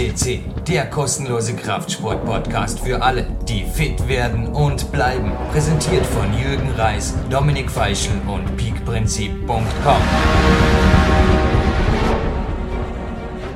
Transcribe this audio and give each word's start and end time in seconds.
CC, 0.00 0.40
der 0.66 0.88
kostenlose 0.88 1.54
Kraftsport-Podcast 1.54 2.80
für 2.80 3.02
alle, 3.02 3.26
die 3.46 3.64
fit 3.64 4.08
werden 4.08 4.46
und 4.46 4.90
bleiben. 4.92 5.30
Präsentiert 5.52 6.06
von 6.06 6.32
Jürgen 6.32 6.70
Reis, 6.70 7.14
Dominik 7.28 7.70
Feischl 7.70 8.12
und 8.26 8.56
peakprinzip.com. 8.56 10.02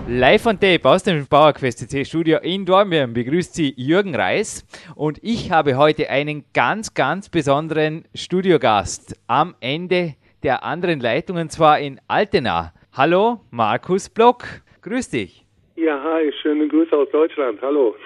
Live 0.07 0.45
on 0.45 0.61
Tape 0.61 0.87
aus 0.87 1.03
dem 1.03 1.27
PowerQuest 1.27 1.79
CC 1.79 2.05
Studio 2.05 2.39
in 2.41 2.67
Dornbirn 2.67 3.15
begrüßt 3.15 3.55
Sie 3.55 3.73
Jürgen 3.79 4.15
Reis 4.15 4.67
und 4.95 5.19
ich 5.23 5.51
habe 5.51 5.79
heute 5.79 6.11
einen 6.11 6.45
ganz, 6.53 6.93
ganz 6.93 7.31
besonderen 7.31 8.05
Studiogast 8.15 9.17
am 9.29 9.55
Ende 9.61 10.17
der 10.43 10.63
anderen 10.63 11.01
Leitung 11.01 11.39
und 11.39 11.51
zwar 11.51 11.79
in 11.79 12.03
Altena. 12.07 12.75
Hallo, 12.93 13.41
Markus 13.51 14.11
Block. 14.11 14.45
Grüß 14.83 15.09
dich. 15.09 15.44
Ja, 15.77 16.01
hi, 16.01 16.33
schöne 16.41 16.69
Grüße 16.69 16.97
aus 16.97 17.11
Deutschland. 17.11 17.61
Hallo. 17.61 17.97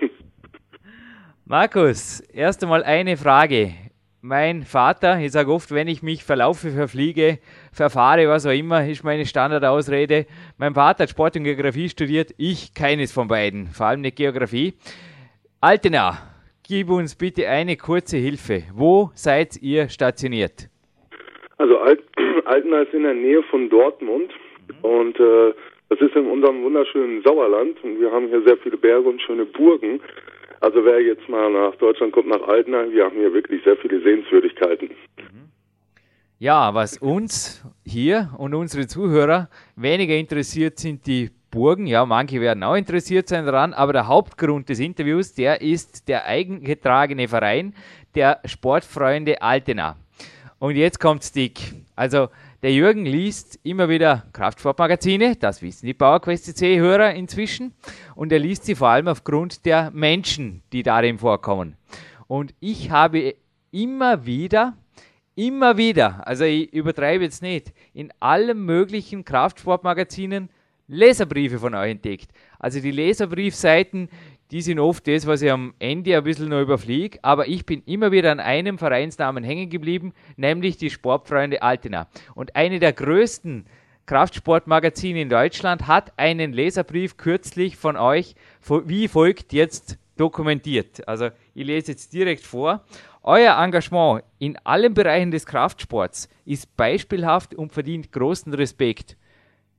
Markus, 1.44 2.20
erst 2.32 2.62
einmal 2.62 2.82
eine 2.82 3.18
Frage. 3.18 3.72
Mein 4.22 4.62
Vater, 4.62 5.20
ich 5.20 5.32
sage 5.32 5.52
oft, 5.52 5.70
wenn 5.70 5.86
ich 5.86 6.02
mich 6.02 6.24
verlaufe, 6.24 6.70
verfliege, 6.70 7.38
verfahre, 7.74 8.26
was 8.28 8.46
auch 8.46 8.52
immer, 8.52 8.86
ist 8.88 9.04
meine 9.04 9.26
Standardausrede. 9.26 10.24
Mein 10.56 10.72
Vater 10.72 11.02
hat 11.02 11.10
Sport 11.10 11.36
und 11.36 11.44
Geografie 11.44 11.90
studiert, 11.90 12.30
ich 12.38 12.72
keines 12.72 13.12
von 13.12 13.28
beiden, 13.28 13.66
vor 13.66 13.86
allem 13.86 14.00
nicht 14.00 14.16
Geografie. 14.16 14.72
Altena, 15.60 16.16
gib 16.66 16.88
uns 16.88 17.16
bitte 17.16 17.46
eine 17.48 17.76
kurze 17.76 18.16
Hilfe. 18.16 18.62
Wo 18.72 19.10
seid 19.14 19.60
ihr 19.60 19.90
stationiert? 19.90 20.70
Also 21.58 21.78
Alt 21.80 22.02
Altena 22.46 22.80
ist 22.80 22.94
in 22.94 23.02
der 23.02 23.14
Nähe 23.14 23.42
von 23.42 23.68
Dortmund 23.68 24.32
mhm. 24.68 24.84
und 24.84 25.20
äh, 25.20 25.52
das 25.90 26.00
ist 26.00 26.14
in 26.14 26.26
unserem 26.26 26.62
wunderschönen 26.62 27.22
Sauerland 27.22 27.82
und 27.82 28.00
wir 28.00 28.10
haben 28.12 28.28
hier 28.28 28.42
sehr 28.42 28.56
viele 28.58 28.76
Berge 28.76 29.08
und 29.08 29.20
schöne 29.20 29.44
Burgen. 29.44 30.00
Also 30.60 30.84
wer 30.84 31.00
jetzt 31.00 31.28
mal 31.28 31.50
nach 31.50 31.74
Deutschland 31.76 32.12
kommt, 32.12 32.28
nach 32.28 32.46
Altenheim, 32.46 32.92
wir 32.92 33.04
haben 33.04 33.16
hier 33.16 33.32
wirklich 33.34 33.62
sehr 33.64 33.76
viele 33.76 34.00
Sehenswürdigkeiten. 34.00 34.88
Mhm. 35.18 35.50
Ja, 36.38 36.72
was 36.74 36.96
uns 36.98 37.64
hier 37.84 38.30
und 38.38 38.54
unsere 38.54 38.86
Zuhörer 38.86 39.50
weniger 39.76 40.14
interessiert, 40.14 40.78
sind 40.78 41.06
die 41.06 41.30
Burgen. 41.50 41.86
Ja, 41.86 42.06
manche 42.06 42.40
werden 42.40 42.62
auch 42.62 42.76
interessiert 42.76 43.28
sein 43.28 43.44
daran, 43.44 43.74
aber 43.74 43.92
der 43.92 44.06
Hauptgrund 44.06 44.68
des 44.68 44.78
Interviews, 44.78 45.34
der 45.34 45.60
ist 45.60 46.08
der 46.08 46.24
eigengetragene 46.26 47.26
Verein 47.26 47.74
der 48.14 48.40
Sportfreunde 48.44 49.42
Altena. 49.42 49.96
Und 50.60 50.76
jetzt 50.76 51.00
kommt 51.00 51.24
Stick. 51.24 51.58
Also 51.96 52.28
der 52.62 52.72
Jürgen 52.72 53.06
liest 53.06 53.58
immer 53.62 53.88
wieder 53.88 54.26
Kraftsportmagazine, 54.34 55.36
das 55.36 55.62
wissen 55.62 55.86
die 55.86 55.94
PowerQuest 55.94 56.44
CC-Hörer 56.44 57.14
inzwischen. 57.14 57.72
Und 58.14 58.32
er 58.32 58.38
liest 58.38 58.64
sie 58.64 58.74
vor 58.74 58.88
allem 58.88 59.08
aufgrund 59.08 59.64
der 59.64 59.90
Menschen, 59.92 60.62
die 60.72 60.82
darin 60.82 61.18
vorkommen. 61.18 61.76
Und 62.26 62.54
ich 62.60 62.90
habe 62.90 63.34
immer 63.70 64.26
wieder, 64.26 64.76
immer 65.36 65.78
wieder, 65.78 66.26
also 66.26 66.44
ich 66.44 66.70
übertreibe 66.72 67.24
jetzt 67.24 67.40
nicht, 67.40 67.72
in 67.94 68.12
allen 68.20 68.64
möglichen 68.64 69.24
Kraftsportmagazinen 69.24 70.50
Leserbriefe 70.86 71.58
von 71.58 71.74
euch 71.74 71.92
entdeckt. 71.92 72.30
Also 72.58 72.80
die 72.80 72.90
Leserbriefseiten, 72.90 74.10
die 74.50 74.62
sind 74.62 74.78
oft 74.78 75.06
das, 75.06 75.26
was 75.26 75.42
ich 75.42 75.50
am 75.50 75.74
Ende 75.78 76.16
ein 76.16 76.24
bisschen 76.24 76.48
noch 76.48 76.60
überfliege, 76.60 77.18
aber 77.22 77.46
ich 77.46 77.64
bin 77.66 77.82
immer 77.86 78.10
wieder 78.10 78.32
an 78.32 78.40
einem 78.40 78.78
Vereinsnamen 78.78 79.44
hängen 79.44 79.70
geblieben, 79.70 80.12
nämlich 80.36 80.76
die 80.76 80.90
Sportfreunde 80.90 81.62
Altena. 81.62 82.08
Und 82.34 82.56
eine 82.56 82.80
der 82.80 82.92
größten 82.92 83.66
Kraftsportmagazine 84.06 85.20
in 85.20 85.28
Deutschland 85.28 85.86
hat 85.86 86.12
einen 86.16 86.52
Leserbrief 86.52 87.16
kürzlich 87.16 87.76
von 87.76 87.96
euch 87.96 88.34
wie 88.86 89.06
folgt 89.06 89.52
jetzt 89.52 89.98
dokumentiert. 90.16 91.06
Also 91.06 91.30
ich 91.54 91.64
lese 91.64 91.92
jetzt 91.92 92.12
direkt 92.12 92.44
vor. 92.44 92.84
Euer 93.22 93.56
Engagement 93.56 94.24
in 94.38 94.58
allen 94.64 94.94
Bereichen 94.94 95.30
des 95.30 95.46
Kraftsports 95.46 96.28
ist 96.44 96.76
beispielhaft 96.76 97.54
und 97.54 97.72
verdient 97.72 98.10
großen 98.10 98.52
Respekt. 98.52 99.16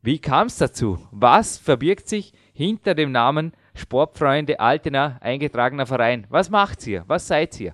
Wie 0.02 0.20
kam 0.20 0.48
es 0.48 0.58
dazu? 0.58 0.98
Was 1.12 1.58
verbirgt 1.58 2.08
sich 2.08 2.34
hinter 2.54 2.96
dem 2.96 3.12
Namen 3.12 3.52
Sportfreunde 3.76 4.60
Altena, 4.60 5.18
eingetragener 5.22 5.86
Verein. 5.86 6.28
Was 6.30 6.50
macht 6.50 6.86
ihr? 6.88 7.04
Was 7.08 7.28
seid 7.28 7.60
ihr? 7.60 7.74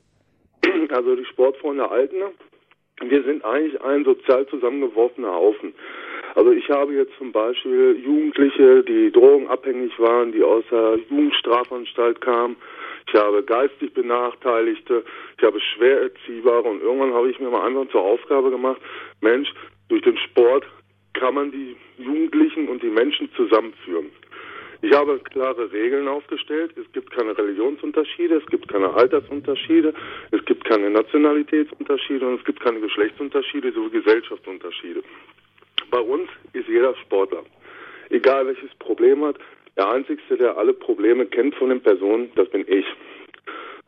Also 0.90 1.16
die 1.16 1.26
Sportfreunde 1.26 1.90
Altena, 1.90 2.32
wir 3.02 3.24
sind 3.24 3.44
eigentlich 3.46 3.82
ein 3.82 4.04
sozial 4.06 4.48
zusammengeworfener 4.48 5.32
Haufen. 5.32 5.74
Also 6.36 6.52
ich 6.52 6.70
habe 6.70 6.94
jetzt 6.94 7.14
zum 7.18 7.32
Beispiel 7.32 8.00
Jugendliche, 8.04 8.84
die 8.84 9.12
drogenabhängig 9.12 9.98
waren, 10.00 10.32
die 10.32 10.44
aus 10.44 10.64
der 10.72 11.00
Jugendstrafanstalt 11.10 12.22
kamen. 12.22 12.56
Ich 13.08 13.14
habe 13.20 13.42
geistig 13.44 13.94
Benachteiligte, 13.94 15.04
ich 15.38 15.44
habe 15.44 15.60
schwer 15.60 16.02
Erziehbare 16.02 16.64
und 16.64 16.82
irgendwann 16.82 17.14
habe 17.14 17.30
ich 17.30 17.40
mir 17.40 17.50
mal 17.50 17.66
einfach 17.66 17.90
zur 17.92 18.02
Aufgabe 18.02 18.52
gemacht, 18.52 18.82
Mensch, 19.22 19.50
durch 19.90 20.02
den 20.02 20.18
Sport 20.18 20.66
kann 21.14 21.34
man 21.34 21.52
die 21.52 21.76
Jugendlichen 21.98 22.68
und 22.68 22.84
die 22.84 22.90
Menschen 22.90 23.30
zusammenführen. 23.36 24.12
Ich 24.82 24.94
habe 24.94 25.20
klare 25.20 25.72
Regeln 25.72 26.08
aufgestellt. 26.08 26.78
Es 26.78 26.92
gibt 26.92 27.12
keine 27.12 27.36
Religionsunterschiede, 27.38 28.36
es 28.36 28.46
gibt 28.46 28.68
keine 28.68 28.94
Altersunterschiede, 28.94 29.94
es 30.32 30.46
gibt 30.46 30.66
keine 30.66 30.90
Nationalitätsunterschiede 30.92 32.28
und 32.28 32.40
es 32.40 32.46
gibt 32.46 32.60
keine 32.60 32.80
Geschlechtsunterschiede 32.80 33.72
sowie 33.72 33.90
Gesellschaftsunterschiede. 33.90 35.02
Bei 35.90 36.00
uns 36.00 36.30
ist 36.54 36.68
jeder 36.68 36.96
Sportler, 36.98 37.44
egal 38.10 38.46
welches 38.46 38.74
Problem 38.76 39.24
hat. 39.26 39.38
Der 39.78 39.90
Einzige, 39.90 40.22
der 40.38 40.58
alle 40.58 40.74
Probleme 40.74 41.26
kennt 41.26 41.56
von 41.56 41.70
den 41.70 41.82
Personen, 41.82 42.32
das 42.36 42.50
bin 42.50 42.66
ich. 42.68 42.86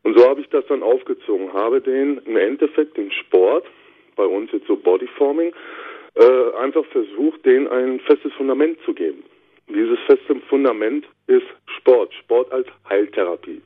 Und 0.03 0.17
so 0.17 0.27
habe 0.27 0.41
ich 0.41 0.49
das 0.49 0.65
dann 0.67 0.81
aufgezogen, 0.81 1.51
habe 1.53 1.81
den 1.81 2.19
im 2.25 2.37
Endeffekt 2.37 2.97
den 2.97 3.11
Sport, 3.11 3.65
bei 4.15 4.25
uns 4.25 4.51
jetzt 4.51 4.67
so 4.67 4.75
Bodyforming, 4.75 5.53
äh, 6.15 6.57
einfach 6.59 6.85
versucht, 6.85 7.45
denen 7.45 7.67
ein 7.67 7.99
festes 8.01 8.33
Fundament 8.33 8.79
zu 8.85 8.93
geben. 8.93 9.23
Dieses 9.69 9.99
feste 10.07 10.35
Fundament 10.49 11.05
ist 11.27 11.45
Sport, 11.77 12.13
Sport 12.13 12.51
als 12.51 12.67
Heiltherapie. 12.89 13.61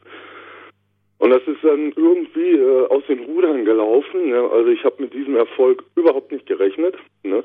Und 1.19 1.29
das 1.29 1.41
ist 1.47 1.63
dann 1.63 1.93
irgendwie 1.95 2.51
äh, 2.51 2.87
aus 2.87 3.03
den 3.07 3.19
Rudern 3.23 3.63
gelaufen. 3.63 4.29
Ne? 4.29 4.41
Also 4.51 4.69
ich 4.69 4.83
habe 4.83 5.03
mit 5.03 5.13
diesem 5.13 5.37
Erfolg 5.37 5.83
überhaupt 5.95 6.33
nicht 6.33 6.45
gerechnet. 6.45 6.95
Ne? 7.23 7.43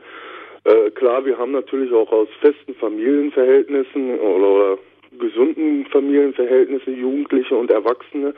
Äh, 0.65 0.91
klar, 0.91 1.25
wir 1.25 1.39
haben 1.39 1.53
natürlich 1.53 1.93
auch 1.93 2.11
aus 2.11 2.29
festen 2.41 2.75
Familienverhältnissen 2.75 4.19
oder, 4.19 4.53
oder 4.53 4.79
gesunden 5.17 5.87
Familienverhältnissen 5.87 6.99
Jugendliche 6.99 7.55
und 7.55 7.71
Erwachsene, 7.71 8.35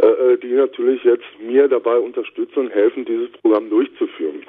äh, 0.00 0.06
äh 0.06 0.38
die 0.38 0.54
natürlich 0.54 1.04
jetzt 1.04 1.26
mir 1.38 1.68
dabei 1.68 1.98
unterstützen 1.98 2.60
und 2.60 2.70
helfen, 2.70 3.04
dieses 3.04 3.30
Programm 3.42 3.68
durchzuführen. 3.68 4.44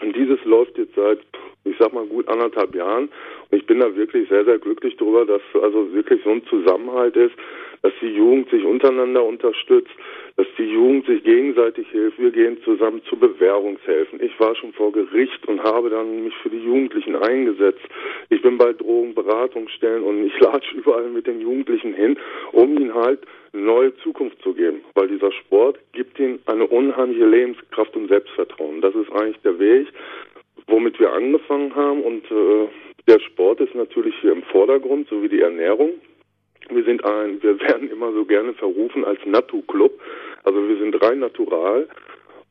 Und 0.00 0.16
dieses 0.16 0.42
läuft 0.44 0.78
jetzt 0.78 0.94
seit, 0.94 1.20
ich 1.64 1.76
sag 1.78 1.92
mal, 1.92 2.06
gut 2.06 2.28
anderthalb 2.28 2.74
Jahren. 2.74 3.08
Und 3.50 3.58
ich 3.58 3.66
bin 3.66 3.80
da 3.80 3.94
wirklich 3.94 4.28
sehr, 4.28 4.44
sehr 4.44 4.58
glücklich 4.58 4.96
darüber, 4.96 5.24
dass 5.24 5.42
also 5.60 5.92
wirklich 5.92 6.22
so 6.24 6.30
ein 6.30 6.44
Zusammenhalt 6.46 7.16
ist, 7.16 7.34
dass 7.82 7.92
die 8.00 8.14
Jugend 8.14 8.48
sich 8.50 8.64
untereinander 8.64 9.24
unterstützt, 9.24 9.90
dass 10.36 10.46
die 10.56 10.64
Jugend 10.64 11.06
sich 11.06 11.22
gegenseitig 11.24 11.88
hilft. 11.90 12.18
Wir 12.18 12.30
gehen 12.30 12.56
zusammen 12.64 13.02
zu 13.08 13.16
Bewährungshilfen. 13.16 14.22
Ich 14.22 14.38
war 14.40 14.54
schon 14.54 14.72
vor 14.72 14.92
Gericht 14.92 15.46
und 15.48 15.62
habe 15.62 15.90
dann 15.90 16.24
mich 16.24 16.34
für 16.36 16.50
die 16.50 16.64
Jugendlichen 16.64 17.16
eingesetzt. 17.16 17.82
Ich 18.30 18.40
bin 18.40 18.56
bei 18.56 18.72
Drogenberatungsstellen 18.72 20.04
und 20.04 20.24
ich 20.26 20.38
latsche 20.40 20.76
überall 20.76 21.10
mit 21.10 21.26
den 21.26 21.40
Jugendlichen 21.40 21.92
hin, 21.92 22.16
um 22.52 22.78
ihnen 22.78 22.94
halt 22.94 23.20
neue 23.52 23.94
Zukunft 23.96 24.40
zu 24.42 24.54
geben. 24.54 24.80
Weil 24.94 25.08
dieser 25.08 25.32
Sport 25.32 25.78
gibt 25.92 26.18
ihnen 26.18 26.40
eine 26.46 26.66
unheimliche 26.66 27.26
Lebenskraft 27.26 27.94
und 27.96 28.08
Selbstvertrauen. 28.08 28.80
Das 28.80 28.94
ist 28.94 29.12
eigentlich 29.12 29.40
der 29.42 29.58
Weg, 29.58 29.88
womit 30.82 30.98
wir 30.98 31.12
angefangen 31.12 31.74
haben. 31.76 32.02
Und 32.02 32.24
äh, 32.30 32.68
der 33.06 33.20
Sport 33.20 33.60
ist 33.60 33.74
natürlich 33.74 34.14
hier 34.20 34.32
im 34.32 34.42
Vordergrund, 34.42 35.08
sowie 35.08 35.28
die 35.28 35.40
Ernährung. 35.40 35.92
Wir 36.70 36.84
sind 36.84 37.04
ein, 37.04 37.40
wir 37.42 37.60
werden 37.60 37.90
immer 37.90 38.12
so 38.12 38.24
gerne 38.24 38.52
verrufen 38.54 39.04
als 39.04 39.20
Natu-Club. 39.24 39.92
Also 40.42 40.68
wir 40.68 40.76
sind 40.78 41.00
rein 41.02 41.20
natural 41.20 41.88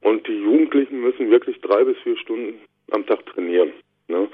und 0.02 0.28
die 0.28 0.40
Jugendlichen 0.40 1.02
müssen 1.02 1.30
wirklich 1.30 1.60
drei 1.62 1.84
bis 1.84 1.98
vier 2.00 2.18
Stunden 2.18 2.60
am 2.92 3.06
Tag 3.06 3.26
trainieren. 3.26 3.74
Ne? 4.08 4.30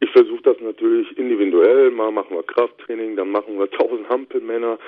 Ich 0.00 0.10
versuche 0.10 0.42
das 0.42 0.60
natürlich 0.60 1.16
individuell. 1.18 1.90
Mal 1.90 2.12
machen 2.12 2.36
wir 2.36 2.42
Krafttraining, 2.44 3.16
dann 3.16 3.30
machen 3.30 3.58
wir 3.58 3.70
tausend 3.70 4.08
Hampelmänner, 4.08 4.78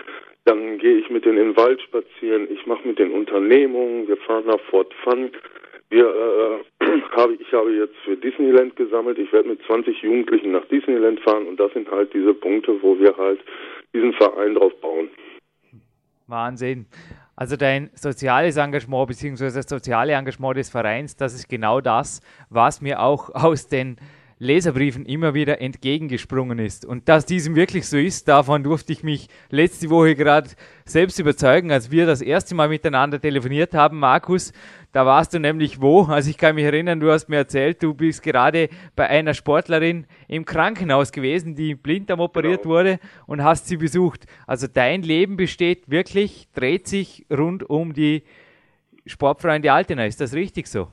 dann 0.45 0.79
gehe 0.79 0.99
ich 0.99 1.11
mit 1.11 1.25
denen 1.25 1.39
in 1.39 1.49
den 1.51 1.57
Wald 1.57 1.81
spazieren. 1.83 2.49
Ich 2.53 2.67
mache 2.67 2.87
mit 2.87 2.99
den 2.99 3.13
Unternehmungen. 3.13 4.07
Wir 4.07 4.17
fahren 4.19 4.47
nach 4.47 4.61
Fort 4.71 4.93
Fun. 5.03 5.31
Wir, 5.95 6.09
äh, 6.81 6.83
habe, 7.17 7.35
ich 7.35 7.53
habe 7.53 7.71
jetzt 7.73 7.95
für 8.05 8.17
Disneyland 8.17 8.75
gesammelt. 8.75 9.17
Ich 9.17 9.33
werde 9.33 9.51
mit 9.51 9.63
20 9.63 10.03
Jugendlichen 10.03 10.51
nach 10.51 10.65
Disneyland 10.65 11.21
fahren 11.21 11.47
und 11.47 11.61
das 11.61 11.73
sind 11.73 11.89
halt 11.89 12.13
diese 12.13 12.35
Punkte, 12.35 12.83
wo 12.83 12.99
wir 12.99 13.17
halt 13.17 13.39
diesen 13.95 14.13
Verein 14.15 14.57
drauf 14.57 14.73
bauen. 14.81 15.09
Wahnsinn. 16.27 16.87
Also 17.37 17.57
dein 17.57 17.91
soziales 17.95 18.57
Engagement 18.57 19.07
bzw. 19.07 19.45
das 19.45 19.69
soziale 19.69 20.15
Engagement 20.15 20.57
des 20.57 20.69
Vereins, 20.69 21.17
das 21.17 21.33
ist 21.33 21.49
genau 21.49 21.81
das, 21.81 22.21
was 22.51 22.81
mir 22.81 23.01
auch 23.01 23.31
aus 23.33 23.69
den 23.69 23.97
Leserbriefen 24.45 25.07
immer 25.07 25.35
wieder 25.35 25.61
entgegengesprungen 25.61 26.59
ist. 26.59 26.85
Und 26.85 27.09
dass 27.09 27.27
diesem 27.27 27.57
wirklich 27.57 27.89
so 27.89 27.97
ist, 27.97 28.29
davon 28.29 28.63
durfte 28.63 28.93
ich 28.93 29.03
mich 29.03 29.29
letzte 29.51 29.91
Woche 29.91 30.15
gerade 30.15 30.51
selbst 30.85 31.19
überzeugen, 31.19 31.73
als 31.73 31.91
wir 31.91 32.07
das 32.07 32.21
erste 32.21 32.55
Mal 32.55 32.69
miteinander 32.69 33.21
telefoniert 33.21 33.75
haben, 33.75 33.99
Markus. 33.99 34.53
Da 34.93 35.05
warst 35.07 35.35
du 35.35 35.41
nämlich 35.41 35.81
wo? 35.81 36.03
Also 36.05 36.31
ich 36.31 36.39
kann 36.39 36.55
mich 36.55 36.65
erinnern, 36.65 37.01
du 37.01 37.11
hast 37.11 37.29
mir 37.29 37.39
erzählt, 37.39 37.83
du 37.83 37.95
bist 37.95 38.23
gerade 38.23 38.69
bei 38.95 39.09
einer 39.09 39.35
Sportlerin 39.35 40.07
im 40.29 40.45
Krankenhaus 40.45 41.11
gewesen, 41.11 41.57
die 41.57 41.75
blinddarm 41.75 42.21
operiert 42.21 42.63
genau. 42.63 42.75
wurde 42.75 43.01
und 43.27 43.43
hast 43.43 43.67
sie 43.67 43.79
besucht. 43.79 44.27
Also 44.47 44.69
dein 44.73 45.03
Leben 45.03 45.37
besteht 45.37 45.91
wirklich, 45.91 46.49
dreht 46.55 46.87
sich 46.87 47.27
rund 47.29 47.69
um 47.69 47.93
die 47.93 48.23
Sportfreunde 49.07 49.73
Altena. 49.73 50.07
Ist 50.07 50.21
das 50.21 50.35
richtig 50.35 50.69
so? 50.69 50.89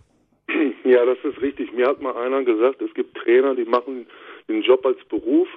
Ja, 0.91 1.05
das 1.05 1.17
ist 1.23 1.41
richtig. 1.41 1.71
Mir 1.71 1.88
hat 1.88 2.01
mal 2.01 2.17
einer 2.17 2.43
gesagt, 2.43 2.81
es 2.81 2.93
gibt 2.93 3.15
Trainer, 3.15 3.55
die 3.55 3.63
machen 3.63 4.07
den 4.49 4.61
Job 4.61 4.85
als 4.85 5.01
Beruf. 5.05 5.47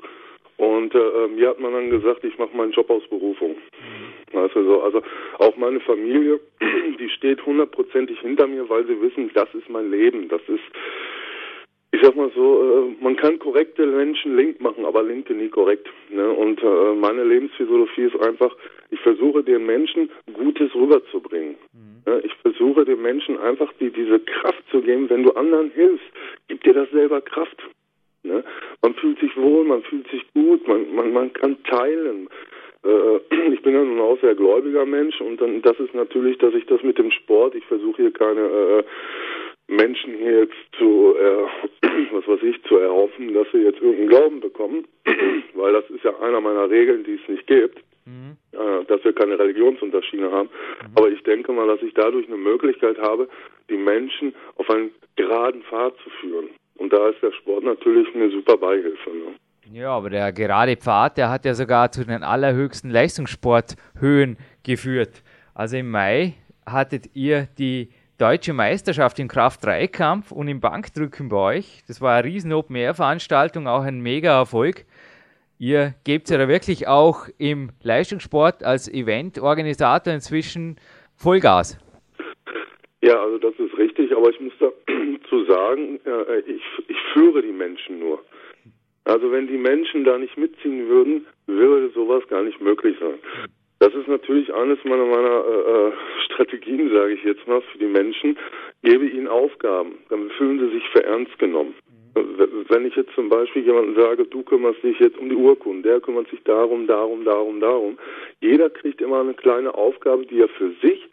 Und 0.59 0.95
äh, 0.95 1.27
mir 1.27 1.49
hat 1.49 1.59
man 1.59 1.73
dann 1.73 1.91
gesagt, 1.91 2.23
ich 2.23 2.39
mache 2.39 2.57
meinen 2.57 2.71
Job 2.71 2.89
aus 2.89 3.03
Berufung. 3.09 3.57
Du, 4.31 4.49
so, 4.55 4.81
also 4.81 5.03
auch 5.39 5.57
meine 5.57 5.81
Familie, 5.81 6.39
die 7.01 7.09
steht 7.09 7.45
hundertprozentig 7.45 8.21
hinter 8.21 8.47
mir, 8.47 8.69
weil 8.69 8.87
sie 8.87 9.01
wissen, 9.01 9.29
das 9.35 9.53
ist 9.55 9.69
mein 9.69 9.91
Leben. 9.91 10.29
Das 10.29 10.43
ist, 10.47 10.63
sag 12.05 12.17
mal 12.17 12.31
so, 12.35 12.63
äh, 12.63 13.03
man 13.03 13.17
kann 13.17 13.39
korrekte 13.39 13.87
Menschen 13.87 14.37
link 14.37 14.61
machen, 14.61 14.85
aber 14.85 15.03
linke 15.03 15.33
nie 15.35 15.49
korrekt. 15.49 15.89
Ne? 16.11 16.31
Und 16.31 16.63
äh, 16.63 16.95
meine 16.95 17.25
Lebensphilosophie 17.25 18.03
ist 18.03 18.21
einfach, 18.21 18.55
ich 18.91 19.01
versuche 19.01 19.43
den 19.43 19.65
Menschen 19.65 20.11
Gutes 20.33 20.75
rüberzubringen. 20.75 21.57
Mhm. 21.73 22.21
Ich 22.23 22.35
versuche 22.43 22.85
den 22.85 23.01
Menschen 23.01 23.39
einfach 23.39 23.73
die, 23.81 23.91
diese 23.91 24.21
Kraft 24.21 24.63
zu 24.71 24.83
geben, 24.83 25.09
wenn 25.09 25.23
du 25.23 25.33
anderen 25.33 25.71
hilfst, 25.71 26.05
gib 26.49 26.63
dir 26.63 26.75
das 26.75 26.91
selber 26.91 27.23
Kraft. 27.23 27.63
Ne? 28.23 28.45
Man 28.83 28.95
fühlt 28.95 29.19
sich 29.21 29.35
wohl, 29.37 29.65
man 29.65 29.83
fühlt 29.83 30.09
sich 30.11 30.23
gut, 30.35 30.69
man, 30.69 30.95
man, 30.95 31.13
man 31.13 31.33
kann 31.33 31.63
teilen. 31.65 32.29
Äh, 32.85 33.21
ich 33.53 33.63
bin 33.63 33.75
ja 33.75 33.83
nun 33.83 34.01
auch 34.01 34.21
sehr 34.21 34.35
gläubiger 34.35 34.85
Mensch 34.85 35.21
und 35.21 35.41
dann 35.41 35.63
das 35.63 35.79
ist 35.81 35.95
natürlich, 35.95 36.39
dass 36.39 36.55
ich 36.55 36.67
das 36.67 36.83
mit 36.83 36.99
dem 36.99 37.11
Sport, 37.11 37.55
ich 37.55 37.65
versuche 37.65 38.03
hier 38.03 38.13
keine 38.13 38.43
äh, 38.43 38.85
Menschen 39.67 40.15
hier 40.15 40.41
jetzt 40.41 40.55
zu, 40.79 41.15
äh, 41.17 41.87
was 42.13 42.29
weiß 42.29 42.43
ich, 42.43 42.63
zu 42.65 42.77
erhoffen, 42.77 43.33
dass 43.35 43.47
sie 43.53 43.59
jetzt 43.59 43.81
irgendeinen 43.81 44.09
Glauben 44.09 44.41
bekommen, 44.41 44.87
weil 45.55 45.73
das 45.73 45.89
ist 45.91 46.05
ja 46.05 46.19
einer 46.21 46.41
meiner 46.41 46.69
Regeln, 46.69 47.05
die 47.05 47.15
es 47.23 47.29
nicht 47.29 47.47
gibt, 47.47 47.79
mhm. 48.05 48.37
äh, 48.53 48.85
dass 48.87 49.03
wir 49.05 49.13
keine 49.13 49.39
Religionsunterschiede 49.39 50.31
haben. 50.31 50.49
Mhm. 50.49 50.93
Aber 50.95 51.09
ich 51.09 51.23
denke 51.23 51.53
mal, 51.53 51.67
dass 51.67 51.83
ich 51.83 51.95
dadurch 51.95 52.27
eine 52.27 52.37
Möglichkeit 52.37 52.99
habe, 52.99 53.29
die 53.71 53.77
Menschen 53.77 54.35
auf 54.57 54.69
einen 54.71 54.91
geraden 55.17 55.63
Pfad 55.63 55.95
zu 56.03 56.11
führen. 56.21 56.51
Und 56.77 56.93
da 56.93 57.09
ist 57.09 57.23
der 57.23 57.33
Sport 57.33 57.65
natürlich 57.65 58.15
eine 58.15 58.31
super 58.31 58.57
Beihilfe. 58.57 59.11
Ne? 59.11 59.35
Ja, 59.73 59.91
aber 59.91 60.11
der 60.11 60.33
gerade 60.33 60.77
Pfad, 60.77 61.17
der 61.17 61.31
hat 61.31 61.45
ja 61.45 61.55
sogar 61.55 61.91
zu 61.91 62.05
den 62.05 62.23
allerhöchsten 62.23 62.91
Leistungssporthöhen 62.91 64.37
geführt. 64.63 65.23
Also 65.55 65.77
im 65.77 65.91
Mai 65.91 66.35
hattet 66.67 67.07
ihr 67.15 67.49
die 67.59 67.89
deutsche 68.19 68.53
Meisterschaft 68.53 69.19
im 69.19 69.29
Kraft-3-Kampf 69.29 70.31
und 70.31 70.49
im 70.49 70.61
Bankdrücken 70.61 71.29
bei 71.29 71.57
euch. 71.57 71.83
Das 71.89 72.01
war 72.01 72.15
eine 72.15 72.25
riesen 72.25 72.53
Open-Air-Veranstaltung, 72.53 73.67
auch 73.67 73.83
ein 73.83 74.01
Mega-Erfolg. 74.01 74.85
Ihr 75.59 75.95
gebt 76.05 76.31
ja 76.31 76.39
da 76.39 76.49
wirklich 76.49 76.89
auch 76.89 77.29
im 77.39 77.71
Leistungssport 77.83 78.63
als 78.63 78.93
Event-Organisator 78.93 80.13
inzwischen 80.13 80.77
Vollgas. 81.17 81.79
Ja, 83.03 83.23
also 83.23 83.39
das 83.39 83.55
ist 83.59 83.77
richtig, 83.77 84.17
aber 84.17 84.31
ich 84.31 84.41
muss 84.41 84.53
dazu 84.59 85.45
sagen, 85.49 86.01
äh, 86.05 86.41
ich, 86.41 86.63
ich 86.89 86.97
führe 87.13 87.43
die 87.43 87.53
Menschen 87.53 87.99
nur. 87.99 88.21
Also 89.05 89.31
wenn 89.31 89.47
die 89.47 89.59
Menschen 89.59 90.05
da 90.05 90.17
nicht 90.17 90.37
mitziehen 90.39 90.89
würden, 90.89 91.27
würde 91.47 91.91
sowas 91.91 92.27
gar 92.29 92.43
nicht 92.43 92.61
möglich 92.61 92.97
sein. 92.99 93.19
Das 93.81 93.93
ist 93.93 94.09
natürlich 94.09 94.53
eines 94.55 94.83
meiner, 94.85 95.05
meiner 95.05 95.45
äh, 95.45 95.89
äh 95.89 95.93
Strategien, 96.35 96.91
sage 96.93 97.15
ich 97.15 97.25
jetzt 97.25 97.47
mal, 97.47 97.63
für 97.63 97.79
die 97.79 97.87
Menschen. 97.87 98.37
Gebe 98.83 99.07
ihnen 99.07 99.29
Aufgaben, 99.29 99.99
dann 100.11 100.31
fühlen 100.31 100.61
sie 100.61 100.75
sich 100.75 100.89
für 100.91 101.05
ernst 101.05 101.39
genommen. 101.39 101.75
Wenn 102.15 102.87
ich 102.87 102.95
jetzt 102.95 103.13
zum 103.15 103.29
Beispiel 103.29 103.65
jemanden 103.65 103.97
sage, 103.97 104.25
du 104.25 104.43
kümmerst 104.45 104.83
dich 104.85 104.99
jetzt 105.01 105.19
um 105.19 105.29
die 105.29 105.35
Urkunden, 105.35 105.83
der 105.83 106.01
kümmert 106.01 106.29
sich 106.31 106.41
darum, 106.45 106.87
darum, 106.87 107.25
darum, 107.25 107.61
darum. 107.61 107.99
Jeder 108.41 108.71
kriegt 108.71 109.01
immer 109.01 109.21
eine 109.21 109.35
kleine 109.35 109.75
Aufgabe, 109.75 110.25
die 110.27 110.41
er 110.41 110.49
für 110.49 110.71
sich 110.81 111.09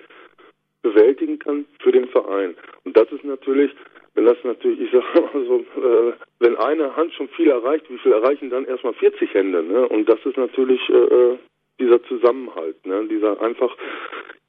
bewältigen 0.84 1.40
kann 1.40 1.66
für 1.80 1.92
den 1.92 2.08
Verein. 2.10 2.56
Und 2.84 2.98
das 2.98 3.12
ist 3.12 3.24
natürlich, 3.24 3.72
wenn 4.14 4.26
das 4.26 4.38
natürlich, 4.44 4.82
ich 4.82 4.92
sage 4.92 5.22
mal 5.34 5.46
so, 5.46 5.60
äh, 5.82 6.14
wenn 6.40 6.56
eine 6.58 6.96
Hand 6.96 7.14
schon 7.14 7.30
viel 7.30 7.50
erreicht, 7.50 7.90
wie 7.90 7.98
viel 8.00 8.12
erreichen 8.12 8.50
dann 8.50 8.66
erstmal 8.66 8.94
40 8.94 9.34
Hände? 9.34 9.64
Ne? 9.64 9.88
Und 9.88 10.08
das 10.08 10.20
ist 10.26 10.38
natürlich 10.38 10.82
äh, 10.90 10.94
äh, 10.94 11.38
dieser 11.82 12.02
Zusammenhalt, 12.04 12.86
ne? 12.86 13.08
dieser 13.10 13.42
einfach, 13.42 13.76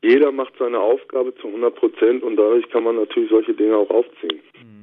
jeder 0.03 0.31
macht 0.31 0.55
seine 0.59 0.79
Aufgabe 0.79 1.35
zu 1.37 1.49
100 1.49 1.75
Prozent 1.75 2.23
und 2.23 2.37
dadurch 2.37 2.69
kann 2.71 2.85
man 2.85 2.97
natürlich 2.97 3.31
solche 3.31 3.55
Dinge 3.55 3.77
auch 3.77 3.91
aufziehen. 3.91 4.41
Mhm. 4.63 4.83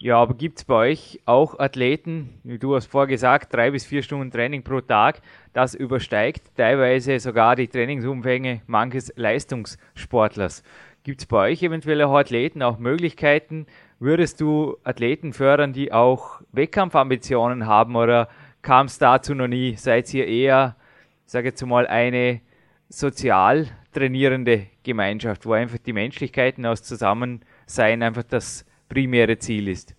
Ja, 0.00 0.18
aber 0.18 0.34
gibt 0.34 0.58
es 0.58 0.64
bei 0.64 0.90
euch 0.90 1.18
auch 1.24 1.58
Athleten, 1.58 2.40
wie 2.44 2.58
du 2.58 2.76
hast 2.76 2.86
vorher 2.86 3.08
gesagt, 3.08 3.52
drei 3.52 3.72
bis 3.72 3.84
vier 3.84 4.02
Stunden 4.02 4.30
Training 4.30 4.62
pro 4.62 4.80
Tag, 4.80 5.22
das 5.54 5.74
übersteigt 5.74 6.56
teilweise 6.56 7.18
sogar 7.18 7.56
die 7.56 7.66
Trainingsumfänge 7.66 8.62
manches 8.68 9.12
Leistungssportlers. 9.16 10.62
Gibt 11.02 11.22
es 11.22 11.26
bei 11.26 11.50
euch 11.50 11.64
eventuell 11.64 12.00
auch 12.02 12.14
Athleten, 12.14 12.62
auch 12.62 12.78
Möglichkeiten? 12.78 13.66
Würdest 13.98 14.40
du 14.40 14.76
Athleten 14.84 15.32
fördern, 15.32 15.72
die 15.72 15.92
auch 15.92 16.42
Wettkampfambitionen 16.52 17.66
haben 17.66 17.96
oder 17.96 18.28
kam 18.62 18.86
es 18.86 18.98
dazu 18.98 19.34
noch 19.34 19.48
nie? 19.48 19.74
Seid 19.74 20.14
ihr 20.14 20.28
eher, 20.28 20.76
sage 21.30 21.48
jetzt 21.48 21.64
mal, 21.64 21.86
eine 21.86 22.40
sozial 22.88 23.66
trainierende 23.92 24.66
Gemeinschaft, 24.84 25.44
wo 25.46 25.52
einfach 25.52 25.78
die 25.78 25.92
Menschlichkeiten 25.92 26.64
aus 26.64 26.82
Zusammensein 26.82 28.02
einfach 28.02 28.22
das 28.22 28.64
primäre 28.88 29.38
Ziel 29.38 29.68
ist? 29.68 29.94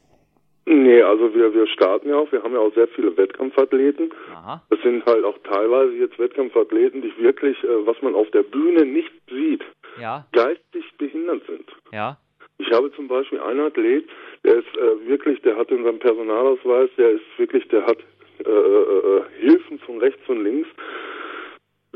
Nee, 0.66 1.02
also 1.02 1.34
wir, 1.34 1.54
wir 1.54 1.68
starten 1.68 2.10
ja 2.10 2.16
auch, 2.18 2.32
wir 2.32 2.44
haben 2.44 2.54
ja 2.54 2.60
auch 2.60 2.74
sehr 2.76 2.88
viele 2.90 3.16
Wettkampfathleten. 3.18 4.12
Aha. 4.34 4.62
Das 4.70 4.80
sind 4.84 5.04
halt 5.06 5.24
auch 5.24 5.38
teilweise 5.44 5.94
jetzt 5.94 6.20
Wettkampfathleten, 6.20 7.02
die 7.02 7.12
wirklich, 7.18 7.58
äh, 7.64 7.88
was 7.88 8.00
man 8.02 8.14
auf 8.14 8.30
der 8.32 8.44
Bühne 8.44 8.86
nicht 8.86 9.12
sieht, 9.30 9.64
ja. 10.00 10.28
geistig 10.32 10.86
behindert 10.98 11.44
sind. 11.48 11.66
Ja. 11.92 12.18
Ich 12.60 12.72
habe 12.72 12.92
zum 12.92 13.08
Beispiel 13.08 13.40
einen 13.40 13.62
Athlet, 13.62 14.08
der 14.44 14.58
ist 14.58 14.78
äh, 14.78 15.08
wirklich, 15.08 15.42
der 15.42 15.58
hat 15.58 15.72
in 15.72 15.84
seinem 15.84 16.00
Personalausweis, 16.00 16.90
der 16.98 17.12
ist 17.12 17.24
wirklich, 17.38 17.68
der 17.70 17.86
hat 17.86 17.98
äh, 18.46 18.50
äh, 18.50 19.18
äh 19.18 19.24
Hilfen 19.40 19.80
von 19.80 19.98
rechts 20.00 20.22
und 20.28 20.44
links 20.44 20.68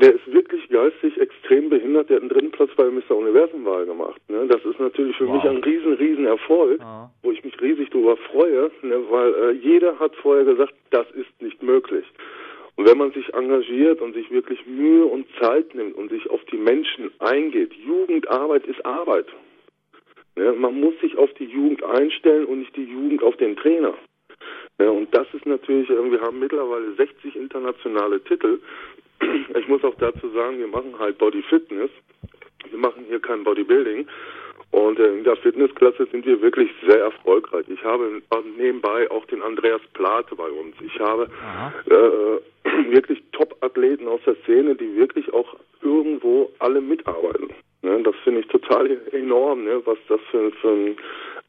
der 0.00 0.14
ist 0.14 0.32
wirklich 0.32 0.68
geistig 0.68 1.20
extrem 1.20 1.70
behindert. 1.70 2.10
Der 2.10 2.16
hat 2.16 2.22
einen 2.22 2.30
dritten 2.30 2.50
Platz 2.50 2.70
bei 2.76 2.84
der 2.84 2.92
Mr. 2.92 3.16
Universum-Wahl 3.16 3.86
gemacht. 3.86 4.20
Ne? 4.28 4.46
Das 4.48 4.64
ist 4.64 4.80
natürlich 4.80 5.16
für 5.16 5.28
wow. 5.28 5.34
mich 5.34 5.44
ein 5.44 5.58
riesen, 5.58 5.92
riesen 5.94 6.26
Erfolg, 6.26 6.80
ah. 6.82 7.10
wo 7.22 7.30
ich 7.30 7.44
mich 7.44 7.60
riesig 7.60 7.90
darüber 7.90 8.16
freue, 8.16 8.70
ne? 8.82 9.02
weil 9.08 9.34
äh, 9.34 9.50
jeder 9.52 9.98
hat 10.00 10.16
vorher 10.16 10.44
gesagt, 10.44 10.74
das 10.90 11.06
ist 11.12 11.30
nicht 11.40 11.62
möglich. 11.62 12.04
Und 12.76 12.88
wenn 12.88 12.98
man 12.98 13.12
sich 13.12 13.32
engagiert 13.34 14.00
und 14.00 14.14
sich 14.14 14.30
wirklich 14.32 14.66
Mühe 14.66 15.04
und 15.04 15.26
Zeit 15.40 15.74
nimmt 15.76 15.94
und 15.94 16.10
sich 16.10 16.28
auf 16.28 16.44
die 16.46 16.56
Menschen 16.56 17.12
eingeht, 17.20 17.72
Jugendarbeit 17.74 18.66
ist 18.66 18.84
Arbeit. 18.84 19.26
Ne? 20.34 20.52
Man 20.54 20.80
muss 20.80 20.98
sich 21.00 21.16
auf 21.16 21.32
die 21.34 21.44
Jugend 21.44 21.84
einstellen 21.84 22.46
und 22.46 22.60
nicht 22.60 22.74
die 22.74 22.84
Jugend 22.84 23.22
auf 23.22 23.36
den 23.36 23.56
Trainer. 23.56 23.94
Ja, 24.80 24.90
und 24.90 25.14
das 25.14 25.26
ist 25.32 25.46
natürlich, 25.46 25.88
äh, 25.88 26.10
wir 26.10 26.20
haben 26.20 26.40
mittlerweile 26.40 26.94
60 26.94 27.36
internationale 27.36 28.22
Titel. 28.24 28.58
Ich 29.58 29.68
muss 29.68 29.84
auch 29.84 29.94
dazu 29.96 30.28
sagen, 30.30 30.58
wir 30.58 30.66
machen 30.66 30.98
halt 30.98 31.18
Body 31.18 31.42
Fitness. 31.42 31.90
Wir 32.70 32.78
machen 32.78 33.04
hier 33.08 33.20
kein 33.20 33.44
Bodybuilding. 33.44 34.06
Und 34.70 34.98
äh, 34.98 35.16
in 35.16 35.24
der 35.24 35.36
Fitnessklasse 35.36 36.06
sind 36.10 36.26
wir 36.26 36.42
wirklich 36.42 36.68
sehr 36.88 37.00
erfolgreich. 37.00 37.64
Ich 37.68 37.82
habe 37.84 38.20
nebenbei 38.56 39.08
auch 39.10 39.24
den 39.26 39.40
Andreas 39.42 39.80
Plate 39.92 40.34
bei 40.34 40.50
uns. 40.50 40.74
Ich 40.80 40.98
habe 40.98 41.28
äh, 41.86 42.90
wirklich 42.92 43.22
Top-Athleten 43.32 44.08
aus 44.08 44.20
der 44.26 44.34
Szene, 44.42 44.74
die 44.74 44.96
wirklich 44.96 45.32
auch 45.32 45.54
irgendwo 45.80 46.50
alle 46.58 46.80
mitarbeiten. 46.80 47.50
Ne? 47.84 48.02
Das 48.02 48.16
finde 48.24 48.40
ich 48.40 48.48
total 48.48 48.98
enorm, 49.12 49.64
ne? 49.64 49.82
was 49.84 49.98
das 50.08 50.20
für, 50.30 50.50
für 50.52 50.70
ein 50.70 50.96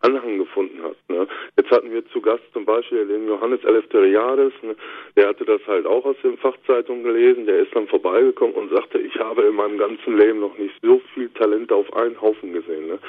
Anhang 0.02 0.38
gefunden 0.38 0.84
hat. 0.84 0.98
Ne? 1.08 1.28
Jetzt 1.58 1.72
hatten 1.72 1.92
wir 1.92 2.06
zu 2.10 2.22
Gast 2.22 2.44
zum 2.54 2.66
Beispiel 2.66 3.08
den 3.08 3.28
Johannes 3.28 3.64
Eleftheriades, 3.64 4.54
ne? 4.62 4.76
der 5.16 5.30
hatte 5.30 5.46
das 5.46 5.62
halt 5.66 5.86
auch 5.86 6.04
aus 6.06 6.18
den 6.24 6.38
Fachzeitungen 6.38 7.04
gelesen, 7.04 7.46
der 7.46 7.60
ist 7.60 7.74
dann 7.74 7.88
vorbeigekommen 7.88 8.56
und 8.56 8.70
sagte, 8.70 9.00
ich 9.00 9.16
habe 9.16 9.44
in 9.44 9.56
meinem 9.56 9.78
ganzen 9.78 10.18
Leben 10.18 10.42
noch 10.42 10.58
nicht 10.58 10.76
so 10.82 11.02
viel 11.14 11.30
Talente 11.30 11.74
auf 11.74 11.92
einen 11.94 12.20
Haufen 12.22 12.54
gesehen. 12.54 12.88
Ne? 12.88 13.00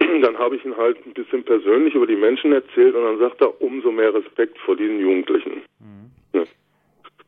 Dann 0.22 0.38
habe 0.38 0.56
ich 0.56 0.64
ihn 0.64 0.76
halt 0.76 0.98
ein 1.06 1.12
bisschen 1.12 1.44
persönlich 1.44 1.94
über 1.94 2.06
die 2.06 2.16
Menschen 2.16 2.52
erzählt 2.52 2.94
und 2.94 3.04
dann 3.04 3.18
sagt 3.18 3.40
er, 3.40 3.60
umso 3.60 3.90
mehr 3.90 4.14
Respekt 4.14 4.58
vor 4.58 4.76
diesen 4.76 5.00
Jugendlichen. 5.00 5.62
Mhm. 5.80 5.94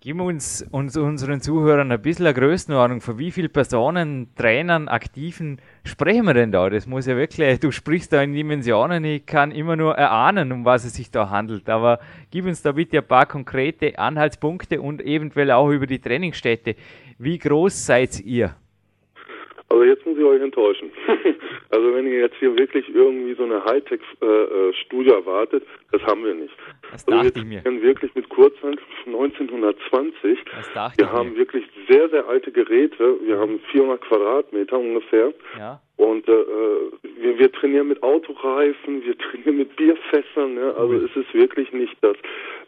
Gib 0.03 0.21
uns, 0.21 0.65
uns 0.73 0.97
unseren 0.97 1.41
Zuhörern 1.41 1.91
ein 1.91 2.03
bisschen 2.03 2.27
eine 2.27 2.35
Größenordnung, 2.35 3.01
von 3.01 3.19
wie 3.19 3.31
vielen 3.31 3.51
Personen, 3.51 4.29
Trainern, 4.37 4.89
Aktiven 4.89 5.59
sprechen 5.85 6.27
wir 6.27 6.35
denn 6.35 6.53
da? 6.53 6.69
Das 6.69 6.87
muss 6.87 7.07
ja 7.07 7.17
wirklich, 7.17 7.59
du 7.61 7.73
sprichst 7.73 8.13
da 8.13 8.23
in 8.23 8.35
Dimensionen, 8.35 9.05
ich 9.05 9.25
kann 9.25 9.51
immer 9.51 9.75
nur 9.75 9.95
erahnen, 9.95 10.53
um 10.53 10.65
was 10.67 10.85
es 10.85 10.95
sich 10.95 11.11
da 11.11 11.31
handelt. 11.31 11.69
Aber 11.71 11.99
gib 12.31 12.45
uns 12.45 12.63
da 12.63 12.73
bitte 12.73 12.99
ein 12.99 13.07
paar 13.07 13.27
konkrete 13.27 13.99
Anhaltspunkte 13.99 14.83
und 14.83 15.01
eventuell 15.01 15.51
auch 15.51 15.71
über 15.71 15.87
die 15.87 15.99
Trainingsstätte. 15.99 16.77
Wie 17.19 17.39
groß 17.39 17.87
seid 17.87 18.21
ihr? 18.21 18.55
Also 19.69 19.83
jetzt 19.83 20.05
muss 20.07 20.19
ich 20.19 20.25
euch 20.25 20.43
enttäuschen. 20.43 20.91
also 21.71 21.95
wenn 21.95 22.07
ihr 22.07 22.21
jetzt 22.21 22.37
hier 22.39 22.57
wirklich 22.57 22.89
irgendwie 22.95 23.35
so 23.35 23.45
eine 23.45 23.65
Hightech-Studie 23.65 25.11
äh, 25.11 25.15
erwartet, 25.15 25.65
das 25.93 26.03
haben 26.03 26.25
wir 26.25 26.35
nicht. 26.35 26.55
Das 26.93 27.07
also 27.09 27.23
dachte 27.23 27.49
wir 27.49 27.59
ich 27.59 27.83
wirklich 27.83 28.15
mit 28.15 28.29
Kurzhand 28.29 28.81
1920. 29.07 30.39
Das 30.57 30.73
dachte 30.73 30.99
Wir 30.99 31.05
ich 31.07 31.13
haben 31.13 31.33
mir. 31.33 31.39
wirklich 31.39 31.65
sehr, 31.89 32.09
sehr 32.09 32.29
alte 32.29 32.53
Geräte. 32.53 33.17
Wir 33.25 33.39
haben 33.39 33.61
400 33.73 34.01
Quadratmeter 34.03 34.79
ungefähr. 34.79 35.33
Ja. 35.59 35.81
Und 35.97 36.29
äh, 36.29 36.33
wir, 37.19 37.39
wir 37.39 37.53
trainieren 37.53 37.89
mit 37.89 38.03
Autoreifen, 38.03 39.03
wir 39.05 39.17
trainieren 39.19 39.57
mit 39.57 39.75
Bierfässern. 39.77 40.55
Ne? 40.55 40.75
Also 40.77 40.95
Cool. 40.95 41.09
es 41.11 41.17
ist 41.17 41.35
wirklich 41.35 41.73
nicht 41.73 41.97
das, 42.03 42.17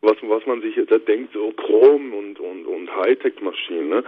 was, 0.01 0.17
was 0.23 0.47
man 0.47 0.63
sich 0.63 0.75
da 0.89 0.99
denkt, 0.99 1.35
so 1.35 1.53
Chrom 1.53 2.15
und, 2.15 2.41
und, 2.41 2.67
und 2.67 2.97
Hightech-Maschinen. 2.97 3.89
Ne? 3.91 4.05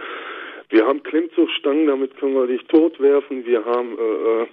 Wir 0.69 0.87
haben 0.87 1.03
Klimmzugstangen, 1.03 1.87
damit 1.87 2.17
können 2.17 2.33
wir 2.33 2.47
dich 2.47 2.63
totwerfen. 2.67 3.45
Wir 3.45 3.63
haben 3.65 3.97
äh, 3.97 4.43
äh, 4.43 4.47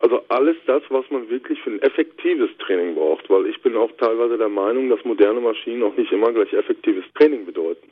also 0.00 0.22
alles 0.28 0.56
das, 0.66 0.82
was 0.88 1.08
man 1.10 1.28
wirklich 1.28 1.60
für 1.60 1.70
ein 1.70 1.82
effektives 1.82 2.50
Training 2.58 2.94
braucht, 2.94 3.28
weil 3.28 3.46
ich 3.46 3.60
bin 3.60 3.76
auch 3.76 3.92
teilweise 3.98 4.38
der 4.38 4.48
Meinung, 4.48 4.88
dass 4.88 5.04
moderne 5.04 5.40
Maschinen 5.40 5.82
auch 5.82 5.94
nicht 5.96 6.10
immer 6.10 6.32
gleich 6.32 6.52
effektives 6.54 7.04
Training 7.14 7.44
bedeuten. 7.44 7.86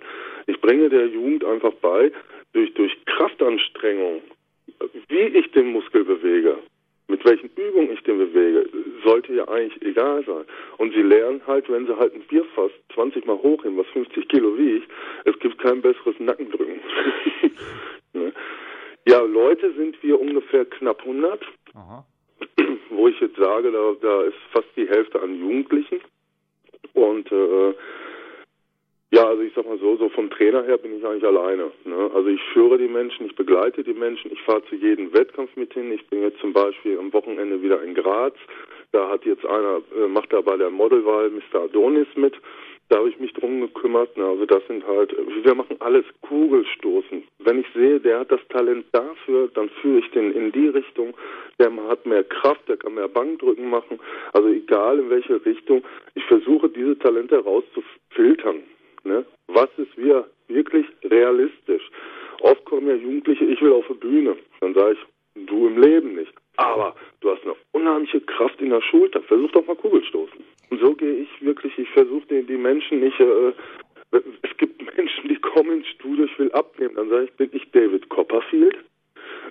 Ich 0.46 0.58
bringe 0.60 0.88
der 0.88 1.06
Jugend 1.06 1.44
einfach 1.44 1.72
bei, 1.74 2.10
durch, 2.54 2.72
durch 2.74 2.96
Kraftanstrengung, 3.04 4.22
wie 5.08 5.38
ich 5.38 5.50
den 5.52 5.72
Muskel 5.72 6.04
bewege, 6.04 6.58
mit 7.08 7.24
welchen 7.26 7.50
Übungen 7.56 7.92
ich 7.92 8.02
den 8.02 8.18
bewege, 8.18 8.66
sollte 9.04 9.34
ja 9.34 9.46
eigentlich 9.48 9.80
egal 9.82 10.24
sein. 10.24 10.44
Und 10.78 10.94
sie 10.94 11.02
lernen 11.02 11.42
halt, 11.46 11.68
wenn 11.70 11.86
sie 11.86 11.96
halt 11.96 12.14
ein 12.14 12.22
Bierfass 12.22 12.70
20 12.94 13.26
Mal 13.26 13.36
hochheben, 13.36 13.76
was 13.76 13.86
50 13.88 14.28
Kilo 14.28 14.56
wiegt, 14.56 14.90
es 15.24 15.38
gibt 15.40 15.58
kein 15.58 15.82
besseres 15.82 16.18
Nackendrücken. 16.18 16.80
Ne? 18.14 18.32
ja, 19.06 19.20
Leute 19.20 19.70
sind 19.74 20.02
wir 20.02 20.18
ungefähr 20.18 20.64
knapp 20.64 21.00
100 21.00 21.44
Aha. 21.78 22.04
wo 22.90 23.08
ich 23.08 23.20
jetzt 23.20 23.36
sage, 23.36 23.70
da, 23.70 23.92
da 24.00 24.22
ist 24.22 24.36
fast 24.52 24.68
die 24.76 24.88
Hälfte 24.88 25.20
an 25.20 25.38
Jugendlichen. 25.38 26.00
Und 26.94 27.30
äh, 27.30 27.74
ja, 29.10 29.24
also 29.26 29.42
ich 29.42 29.54
sag 29.54 29.64
mal 29.64 29.78
so, 29.78 29.96
so 29.96 30.08
vom 30.10 30.28
Trainer 30.30 30.64
her 30.64 30.76
bin 30.76 30.98
ich 30.98 31.06
eigentlich 31.06 31.24
alleine. 31.24 31.70
Ne? 31.84 32.10
Also 32.14 32.28
ich 32.28 32.42
führe 32.52 32.76
die 32.76 32.88
Menschen, 32.88 33.26
ich 33.26 33.36
begleite 33.36 33.82
die 33.82 33.94
Menschen, 33.94 34.32
ich 34.32 34.42
fahre 34.42 34.64
zu 34.66 34.74
jedem 34.74 35.12
Wettkampf 35.14 35.54
mit 35.56 35.72
hin. 35.72 35.92
Ich 35.92 36.06
bin 36.08 36.22
jetzt 36.22 36.40
zum 36.40 36.52
Beispiel 36.52 36.98
am 36.98 37.12
Wochenende 37.12 37.62
wieder 37.62 37.82
in 37.82 37.94
Graz. 37.94 38.34
Da 38.92 39.08
hat 39.08 39.24
jetzt 39.24 39.46
einer, 39.46 39.80
äh, 39.96 40.08
macht 40.08 40.32
da 40.32 40.40
bei 40.40 40.56
der 40.56 40.70
Modelwahl 40.70 41.30
Mr. 41.30 41.62
Adonis 41.62 42.08
mit. 42.16 42.34
Da 42.88 42.96
habe 42.98 43.10
ich 43.10 43.18
mich 43.20 43.32
drum 43.34 43.60
gekümmert. 43.60 44.16
Ne? 44.16 44.24
Also 44.24 44.46
das 44.46 44.66
sind 44.66 44.86
halt, 44.86 45.14
wir 45.42 45.54
machen 45.54 45.76
alles 45.80 46.04
Kugelstoßen. 46.22 47.22
Wenn 47.40 47.60
ich 47.60 47.66
sehe, 47.74 48.00
der 48.00 48.20
hat 48.20 48.32
das 48.32 48.40
Talent 48.48 48.86
dafür, 48.92 49.48
dann 49.54 49.68
führe 49.80 49.98
ich 49.98 50.10
den 50.12 50.32
in 50.32 50.52
die 50.52 50.68
Richtung. 50.68 51.14
Der 51.58 51.70
hat 51.88 52.06
mehr 52.06 52.24
Kraft, 52.24 52.66
der 52.68 52.78
kann 52.78 52.94
mehr 52.94 53.08
Bankdrücken 53.08 53.68
machen. 53.68 53.98
Also 54.32 54.48
egal 54.48 54.98
in 54.98 55.10
welche 55.10 55.44
Richtung. 55.44 55.82
Ich 56.14 56.24
versuche 56.24 56.68
diese 56.70 56.98
Talente 56.98 57.36
herauszufiltern. 57.36 58.62
Ne? 59.04 59.24
Was 59.48 59.68
ist 59.76 59.96
wir 59.96 60.26
wirklich 60.48 60.86
realistisch? 61.04 61.90
Oft 62.40 62.64
kommen 62.64 62.88
ja 62.88 62.94
Jugendliche, 62.94 63.44
ich 63.44 63.60
will 63.60 63.72
auf 63.72 63.86
die 63.88 63.94
Bühne. 63.94 64.36
Dann 64.60 64.74
sage 64.74 64.92
ich, 64.92 65.46
du 65.46 65.66
im 65.66 65.80
Leben 65.80 66.14
nicht. 66.14 66.32
Aber 66.58 66.96
du 67.20 67.30
hast 67.30 67.44
eine 67.44 67.54
unheimliche 67.70 68.20
Kraft 68.20 68.60
in 68.60 68.70
der 68.70 68.82
Schulter. 68.82 69.22
Versuch 69.22 69.50
doch 69.52 69.64
mal 69.66 69.76
Kugelstoßen. 69.76 70.44
Und 70.70 70.80
so 70.80 70.92
gehe 70.92 71.14
ich 71.14 71.28
wirklich, 71.40 71.78
ich 71.78 71.88
versuche 71.90 72.26
die, 72.28 72.42
die 72.42 72.56
Menschen 72.56 72.98
nicht, 72.98 73.18
äh, 73.20 73.52
es 74.10 74.56
gibt 74.56 74.82
Menschen, 74.96 75.28
die 75.28 75.36
kommen 75.36 75.78
ins 75.78 75.86
Studio, 75.86 76.24
ich 76.24 76.36
will 76.38 76.50
abnehmen. 76.52 76.96
Dann 76.96 77.10
sage 77.10 77.24
ich, 77.24 77.32
bin 77.34 77.50
ich 77.52 77.70
David 77.70 78.08
Copperfield? 78.08 78.76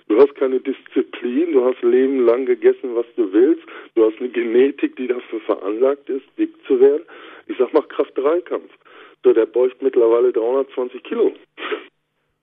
Du 0.09 0.17
hast 0.19 0.35
keine 0.35 0.59
Disziplin, 0.59 1.53
du 1.53 1.63
hast 1.63 1.81
Leben 1.81 2.25
lang 2.25 2.45
gegessen, 2.45 2.93
was 2.93 3.05
du 3.15 3.31
willst, 3.31 3.63
du 3.95 4.05
hast 4.05 4.19
eine 4.19 4.29
Genetik, 4.29 4.97
die 4.97 5.07
dafür 5.07 5.39
veranlagt 5.41 6.09
ist, 6.09 6.25
dick 6.37 6.53
zu 6.65 6.79
werden. 6.79 7.03
Ich 7.47 7.57
sag, 7.57 7.71
mach 7.73 7.87
Kraft-3-Kampf. 7.87 8.71
So, 9.23 9.31
der 9.31 9.45
beugt 9.45 9.81
mittlerweile 9.81 10.33
320 10.33 11.03
Kilo. 11.03 11.33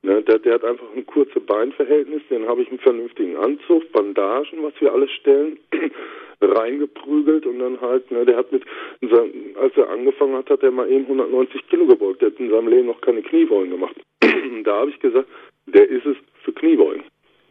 Ne, 0.05 0.21
der, 0.23 0.39
der 0.39 0.55
hat 0.55 0.65
einfach 0.65 0.85
ein 0.95 1.07
kurzes 1.07 1.43
Beinverhältnis, 1.47 2.21
den 2.29 2.47
habe 2.47 2.61
ich 2.61 2.69
einen 2.69 2.79
vernünftigen 2.79 3.37
Anzug, 3.39 3.91
Bandagen, 3.93 4.63
was 4.63 4.75
wir 4.79 4.93
alles 4.93 5.11
stellen, 5.13 5.59
reingeprügelt 6.43 7.47
und 7.47 7.59
dann 7.59 7.81
halt, 7.81 8.11
ne, 8.11 8.27
der 8.27 8.37
hat 8.37 8.53
mit, 8.53 8.65
in 9.01 9.09
seinem, 9.09 9.33
als 9.59 9.75
er 9.77 9.89
angefangen 9.89 10.37
hat, 10.37 10.51
hat 10.51 10.63
er 10.63 10.71
mal 10.73 10.91
eben 10.91 11.05
190 11.05 11.67
Kilo 11.69 11.87
gebeugt. 11.87 12.21
Der 12.21 12.31
hat 12.31 12.39
in 12.39 12.51
seinem 12.51 12.69
Leben 12.69 12.87
noch 12.87 13.01
keine 13.01 13.23
Kniebeugen 13.23 13.71
gemacht. 13.71 13.97
Da 14.65 14.77
habe 14.81 14.91
ich 14.91 14.99
gesagt, 15.01 15.29
der 15.67 15.89
ist 15.89 16.07
es 16.07 16.17
für 16.43 16.53
Kniebeugen. 16.53 17.03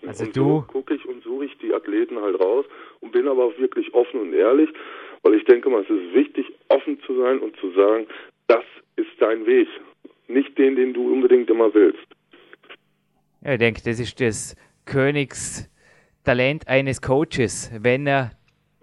Also 0.06 0.26
und 0.26 0.36
du- 0.38 0.42
so 0.42 0.66
gucke 0.68 0.94
ich 0.96 1.06
und 1.06 1.24
suche 1.24 1.46
ich 1.46 1.58
die 1.58 1.74
Athleten 1.74 2.20
halt 2.22 2.40
raus 2.40 2.66
und 3.02 3.12
bin 3.14 3.28
aber 3.28 3.46
auch 3.46 3.58
wirklich 3.58 3.92
offen 3.94 4.20
und 4.20 4.34
ehrlich, 4.34 4.70
weil 5.24 5.36
ich 5.36 5.46
denke 5.46 5.70
mal, 5.70 5.82
es 5.82 5.90
ist 5.90 6.14
wichtig, 6.14 6.52
offen 6.70 7.00
zu 7.02 7.16
sein 7.18 7.40
und 7.40 7.56
zu 7.58 7.72
sagen, 7.72 8.06
das 8.48 8.64
ist 8.96 9.10
dein 9.20 9.46
Weg, 9.46 9.68
nicht 10.28 10.56
den, 10.58 10.76
den 10.76 10.94
du 10.94 11.12
unbedingt 11.12 11.50
immer 11.50 11.74
willst. 11.74 12.04
Ja, 13.44 13.54
ich 13.54 13.60
denke, 13.60 13.82
das 13.84 14.00
ist 14.00 14.20
das 14.22 14.56
Königstalent 14.86 16.68
eines 16.68 17.02
Coaches, 17.02 17.72
wenn 17.78 18.08
er 18.08 18.32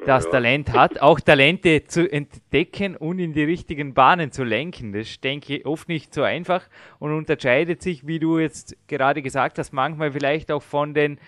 das 0.04 0.24
Ja. 0.24 0.30
Talent 0.30 0.72
hat, 0.72 1.00
auch 1.02 1.20
Talente 1.20 1.84
zu 1.84 2.10
entdecken 2.10 2.96
und 2.96 3.18
in 3.18 3.32
die 3.32 3.44
richtigen 3.44 3.92
Bahnen 3.94 4.32
zu 4.32 4.44
lenken. 4.44 4.92
Das 4.92 5.02
ist, 5.02 5.24
denke 5.24 5.56
ich, 5.56 5.66
oft 5.66 5.88
nicht 5.88 6.14
so 6.14 6.22
einfach 6.22 6.68
und 6.98 7.12
unterscheidet 7.14 7.82
sich, 7.82 8.06
wie 8.06 8.18
du 8.18 8.38
jetzt 8.38 8.76
gerade 8.88 9.20
gesagt 9.22 9.58
hast, 9.58 9.72
manchmal 9.72 10.10
vielleicht 10.12 10.50
auch 10.52 10.62
von 10.62 10.94
den 10.94 11.18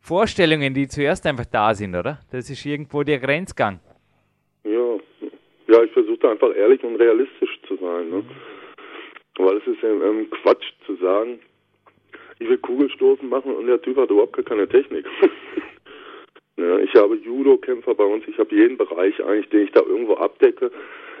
Vorstellungen, 0.00 0.72
die 0.72 0.88
zuerst 0.88 1.26
einfach 1.26 1.44
da 1.46 1.74
sind, 1.74 1.94
oder? 1.94 2.20
Das 2.30 2.48
ist 2.48 2.64
irgendwo 2.64 3.02
der 3.02 3.18
Grenzgang. 3.18 3.80
Ja, 4.64 4.96
ja, 5.68 5.82
ich 5.82 5.92
versuche 5.92 6.18
da 6.18 6.30
einfach 6.30 6.54
ehrlich 6.54 6.82
und 6.82 6.96
realistisch 6.96 7.60
zu 7.66 7.76
sein. 7.76 8.08
Ne? 8.08 8.24
Weil 9.38 9.56
es 9.58 9.66
ist 9.66 9.82
ähm, 9.82 10.28
Quatsch 10.42 10.64
zu 10.86 10.96
sagen, 10.96 11.40
ich 12.38 12.48
will 12.48 12.58
Kugelstoßen 12.58 13.28
machen 13.28 13.54
und 13.54 13.66
der 13.66 13.80
Typ 13.82 13.96
hat 13.96 14.10
überhaupt 14.10 14.34
gar 14.34 14.44
keine 14.44 14.68
Technik. 14.68 15.06
ja, 16.56 16.78
ich 16.78 16.94
habe 16.94 17.16
Judo-Kämpfer 17.16 17.94
bei 17.94 18.04
uns, 18.04 18.24
ich 18.26 18.38
habe 18.38 18.54
jeden 18.54 18.76
Bereich 18.76 19.22
eigentlich, 19.24 19.48
den 19.50 19.64
ich 19.64 19.72
da 19.72 19.80
irgendwo 19.80 20.14
abdecke. 20.14 20.70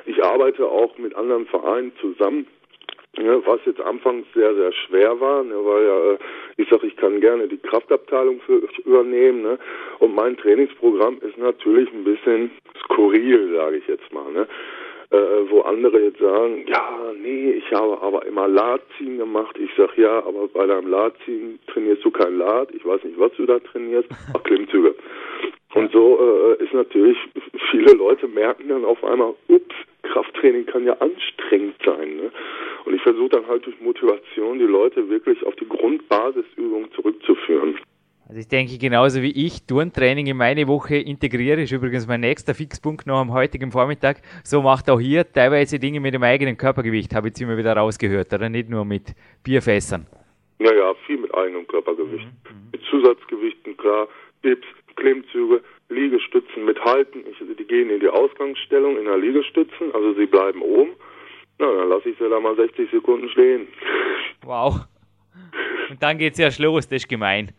Ich 0.06 0.22
arbeite 0.24 0.66
auch 0.66 0.96
mit 0.98 1.14
anderen 1.14 1.46
Vereinen 1.46 1.92
zusammen. 2.00 2.46
Ja, 3.16 3.44
was 3.46 3.58
jetzt 3.66 3.80
anfangs 3.80 4.26
sehr, 4.32 4.54
sehr 4.54 4.72
schwer 4.72 5.18
war, 5.20 5.42
ne, 5.42 5.54
weil 5.56 5.84
ja, 5.84 6.12
äh, 6.12 6.18
ich 6.56 6.68
sage, 6.68 6.86
ich 6.86 6.96
kann 6.96 7.20
gerne 7.20 7.48
die 7.48 7.58
Kraftabteilung 7.58 8.40
für, 8.42 8.62
übernehmen. 8.84 9.42
Ne, 9.42 9.58
und 9.98 10.14
mein 10.14 10.36
Trainingsprogramm 10.36 11.18
ist 11.22 11.36
natürlich 11.36 11.92
ein 11.92 12.04
bisschen 12.04 12.52
skurril, 12.84 13.54
sage 13.56 13.78
ich 13.78 13.88
jetzt 13.88 14.12
mal. 14.12 14.30
Ne, 14.30 14.46
äh, 15.10 15.50
wo 15.50 15.62
andere 15.62 16.00
jetzt 16.02 16.18
sagen, 16.18 16.66
ja, 16.66 17.12
nee, 17.20 17.52
ich 17.52 17.72
habe 17.72 18.00
aber 18.02 18.26
immer 18.26 18.46
Latziehen 18.46 19.18
gemacht. 19.18 19.56
Ich 19.58 19.70
sage, 19.76 20.02
ja, 20.02 20.18
aber 20.18 20.48
bei 20.48 20.66
deinem 20.66 20.88
Latziehen 20.88 21.58
trainierst 21.66 22.04
du 22.04 22.10
kein 22.10 22.36
Lat. 22.36 22.68
Ich 22.74 22.84
weiß 22.84 23.04
nicht, 23.04 23.18
was 23.18 23.32
du 23.32 23.46
da 23.46 23.58
trainierst. 23.58 24.08
Ach, 24.34 24.42
Klimmzüge. 24.42 24.94
Und 25.74 25.92
so 25.92 26.18
äh, 26.20 26.62
ist 26.62 26.72
natürlich, 26.72 27.16
viele 27.70 27.92
Leute 27.92 28.26
merken 28.26 28.68
dann 28.68 28.84
auf 28.84 29.02
einmal, 29.04 29.34
ups, 29.48 29.74
Krafttraining 30.02 30.66
kann 30.66 30.84
ja 30.84 30.94
anstrengend 30.94 31.76
sein. 31.84 32.16
Ne? 32.16 32.30
Und 32.84 32.94
ich 32.94 33.02
versuche 33.02 33.30
dann 33.30 33.46
halt 33.46 33.66
durch 33.66 33.80
Motivation 33.80 34.58
die 34.58 34.64
Leute 34.64 35.08
wirklich 35.08 35.44
auf 35.44 35.54
die 35.56 35.68
Grundbasisübung 35.68 36.90
zurückzuführen. 36.92 37.78
Also 38.28 38.40
ich 38.40 38.48
denke 38.48 38.76
genauso 38.76 39.22
wie 39.22 39.32
ich 39.46 39.64
Turntraining 39.66 40.26
in 40.26 40.36
meine 40.36 40.68
Woche 40.68 40.96
integriere, 40.96 41.62
ist 41.62 41.72
übrigens 41.72 42.06
mein 42.06 42.20
nächster 42.20 42.54
Fixpunkt 42.54 43.06
noch 43.06 43.20
am 43.20 43.32
heutigen 43.32 43.72
Vormittag. 43.72 44.20
So 44.44 44.60
macht 44.60 44.90
auch 44.90 45.00
hier 45.00 45.24
teilweise 45.32 45.78
Dinge 45.78 45.98
mit 45.98 46.12
dem 46.12 46.22
eigenen 46.22 46.58
Körpergewicht, 46.58 47.14
habe 47.14 47.28
ich 47.28 47.30
jetzt 47.30 47.40
immer 47.40 47.56
wieder 47.56 47.74
rausgehört, 47.74 48.30
oder 48.34 48.50
nicht 48.50 48.68
nur 48.68 48.84
mit 48.84 49.14
Bierfässern. 49.42 50.06
Naja, 50.58 50.92
viel 51.06 51.16
mit 51.16 51.34
eigenem 51.34 51.66
Körpergewicht. 51.68 52.28
Mit 52.70 52.82
Zusatzgewichten, 52.90 53.78
klar, 53.78 54.08
Dips, 54.44 54.66
Klimmzüge, 54.96 55.62
Liegestützen 55.88 56.66
mit 56.66 56.78
Halten. 56.84 57.20
Ich, 57.30 57.38
die 57.38 57.64
gehen 57.64 57.88
in 57.88 58.00
die 58.00 58.10
Ausgangsstellung 58.10 58.98
in 58.98 59.06
der 59.06 59.16
Liegestützen, 59.16 59.94
also 59.94 60.12
sie 60.12 60.26
bleiben 60.26 60.60
oben. 60.60 60.90
Na, 61.58 61.72
dann 61.72 61.88
lasse 61.88 62.10
ich 62.10 62.18
sie 62.18 62.28
da 62.28 62.38
mal 62.38 62.54
60 62.56 62.90
Sekunden 62.90 63.30
stehen. 63.30 63.68
Wow. 64.44 64.80
Und 65.88 66.02
dann 66.02 66.18
geht's 66.18 66.38
ja 66.38 66.50
los, 66.58 66.86
das 66.88 67.04
ist 67.04 67.08
gemein. 67.08 67.52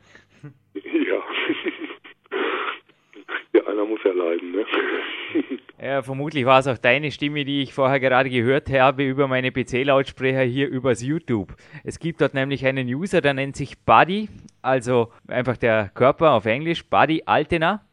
Ja. 3.54 3.66
Einer 3.66 3.86
muss 3.86 4.00
ja 4.04 4.12
leiden, 4.12 4.52
ne? 4.52 4.66
Ja, 5.82 6.02
vermutlich 6.02 6.44
war 6.44 6.60
es 6.60 6.68
auch 6.68 6.78
deine 6.78 7.10
Stimme, 7.10 7.46
die 7.46 7.62
ich 7.62 7.74
vorher 7.74 8.02
gerade 8.02 8.30
gehört 8.30 8.70
habe 8.70 9.06
über 9.06 9.30
meine 9.30 9.50
PC-Lautsprecher 9.50 10.42
hier 10.42 10.68
übers 10.68 11.02
YouTube. 11.02 11.56
Es 11.86 12.00
gibt 12.00 12.20
dort 12.20 12.34
nämlich 12.34 12.66
einen 12.66 12.86
User, 12.88 13.22
der 13.22 13.34
nennt 13.34 13.56
sich 13.56 13.80
Buddy, 13.80 14.28
also 14.62 15.08
einfach 15.30 15.56
der 15.56 15.90
Körper 15.94 16.32
auf 16.32 16.46
Englisch, 16.46 16.86
Buddy 16.86 17.24
Altena. 17.26 17.86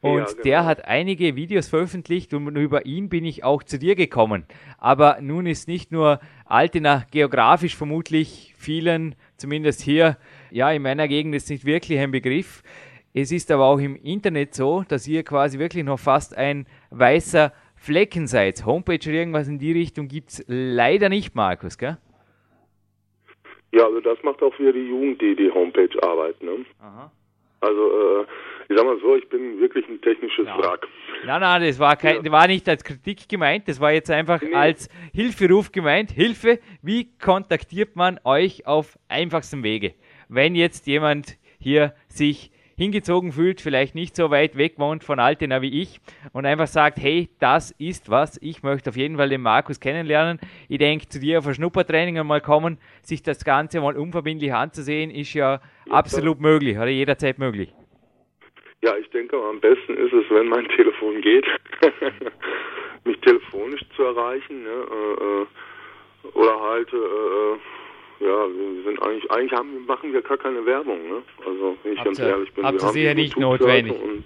Und 0.00 0.18
ja, 0.18 0.24
genau. 0.26 0.42
der 0.44 0.64
hat 0.64 0.84
einige 0.84 1.34
Videos 1.34 1.68
veröffentlicht 1.68 2.34
und 2.34 2.54
über 2.56 2.86
ihn 2.86 3.08
bin 3.08 3.24
ich 3.24 3.42
auch 3.42 3.64
zu 3.64 3.80
dir 3.80 3.96
gekommen. 3.96 4.44
Aber 4.78 5.18
nun 5.20 5.46
ist 5.46 5.66
nicht 5.66 5.90
nur 5.90 6.20
Altena 6.44 7.04
geografisch 7.10 7.74
vermutlich 7.74 8.54
vielen, 8.56 9.16
zumindest 9.38 9.80
hier, 9.80 10.18
ja, 10.50 10.70
in 10.70 10.82
meiner 10.82 11.08
Gegend 11.08 11.34
ist 11.34 11.50
nicht 11.50 11.64
wirklich 11.64 11.98
ein 11.98 12.12
Begriff. 12.12 12.62
Es 13.16 13.30
ist 13.30 13.48
aber 13.52 13.64
auch 13.66 13.78
im 13.78 13.94
Internet 13.94 14.54
so, 14.54 14.82
dass 14.88 15.06
ihr 15.06 15.22
quasi 15.22 15.60
wirklich 15.60 15.84
noch 15.84 16.00
fast 16.00 16.36
ein 16.36 16.66
weißer 16.90 17.52
Flecken 17.76 18.26
seid. 18.26 18.66
Homepage 18.66 18.98
oder 19.08 19.12
irgendwas 19.12 19.46
in 19.46 19.60
die 19.60 19.70
Richtung 19.70 20.08
gibt 20.08 20.30
es 20.30 20.44
leider 20.48 21.08
nicht, 21.08 21.36
Markus, 21.36 21.78
gell? 21.78 21.96
Ja, 23.70 23.84
also 23.84 24.00
das 24.00 24.20
macht 24.24 24.42
auch 24.42 24.58
wieder 24.58 24.72
die 24.72 24.88
Jugend, 24.88 25.22
die 25.22 25.36
die 25.36 25.48
Homepage 25.48 25.90
arbeiten. 26.02 26.44
Ne? 26.44 26.64
Aha. 26.80 27.12
Also, 27.60 28.22
äh, 28.22 28.26
ich 28.68 28.76
sag 28.76 28.84
mal 28.84 28.98
so, 29.00 29.14
ich 29.14 29.28
bin 29.28 29.60
wirklich 29.60 29.88
ein 29.88 30.00
technisches 30.00 30.46
ja. 30.46 30.58
Wrack. 30.58 30.88
Nein, 31.24 31.40
nein, 31.40 31.62
das 31.62 31.78
war, 31.78 31.94
kein, 31.94 32.24
ja. 32.24 32.32
war 32.32 32.48
nicht 32.48 32.68
als 32.68 32.82
Kritik 32.82 33.28
gemeint, 33.28 33.68
das 33.68 33.80
war 33.80 33.92
jetzt 33.92 34.10
einfach 34.10 34.42
nee. 34.42 34.52
als 34.54 34.88
Hilferuf 35.14 35.70
gemeint. 35.70 36.10
Hilfe, 36.10 36.58
wie 36.82 37.16
kontaktiert 37.18 37.94
man 37.94 38.18
euch 38.24 38.66
auf 38.66 38.98
einfachstem 39.08 39.62
Wege? 39.62 39.94
Wenn 40.28 40.56
jetzt 40.56 40.88
jemand 40.88 41.36
hier 41.60 41.94
sich 42.08 42.50
hingezogen 42.76 43.32
fühlt, 43.32 43.60
vielleicht 43.60 43.94
nicht 43.94 44.16
so 44.16 44.30
weit 44.30 44.56
weg 44.56 44.74
wohnt 44.78 45.04
von 45.04 45.18
Altena 45.18 45.62
wie 45.62 45.82
ich 45.82 46.00
und 46.32 46.46
einfach 46.46 46.66
sagt, 46.66 46.98
hey, 46.98 47.28
das 47.40 47.70
ist 47.78 48.10
was, 48.10 48.38
ich 48.42 48.62
möchte 48.62 48.90
auf 48.90 48.96
jeden 48.96 49.16
Fall 49.16 49.28
den 49.28 49.42
Markus 49.42 49.80
kennenlernen. 49.80 50.40
Ich 50.68 50.78
denke, 50.78 51.08
zu 51.08 51.20
dir 51.20 51.38
auf 51.38 51.46
ein 51.46 51.54
Schnuppertraining 51.54 52.18
einmal 52.18 52.40
kommen, 52.40 52.78
sich 53.02 53.22
das 53.22 53.44
Ganze 53.44 53.80
mal 53.80 53.96
unverbindlich 53.96 54.52
anzusehen, 54.52 55.10
ist 55.10 55.34
ja, 55.34 55.60
ja 55.86 55.92
absolut 55.92 56.38
klar. 56.38 56.52
möglich 56.52 56.76
oder 56.76 56.88
jederzeit 56.88 57.38
möglich. 57.38 57.72
Ja, 58.82 58.96
ich 58.96 59.08
denke, 59.10 59.36
am 59.36 59.60
besten 59.60 59.96
ist 59.96 60.12
es, 60.12 60.24
wenn 60.30 60.48
mein 60.48 60.68
Telefon 60.76 61.20
geht, 61.20 61.46
mich 63.04 63.18
telefonisch 63.20 63.82
zu 63.96 64.02
erreichen, 64.02 64.62
ne, 64.62 64.70
äh, 64.70 65.42
äh 65.42 65.46
oder 66.32 66.58
halt 66.58 66.90
äh, 66.90 66.96
äh 66.96 67.58
ja, 68.20 68.46
wir 68.46 68.82
sind 68.84 69.02
eigentlich, 69.02 69.30
eigentlich 69.30 69.52
haben, 69.52 69.86
machen 69.86 70.12
wir 70.12 70.22
gar 70.22 70.38
keine 70.38 70.64
Werbung, 70.64 71.08
ne? 71.08 71.22
Also, 71.46 71.76
wenn 71.82 71.92
ich 71.92 71.98
habt 71.98 72.06
ganz 72.06 72.18
ehrlich 72.18 72.52
bin, 72.52 72.64
habt 72.64 72.78
wir 72.78 72.86
haben 72.86 72.92
sicher 72.92 73.14
nicht 73.14 73.38
notwendig. 73.38 73.94
Und 74.00 74.24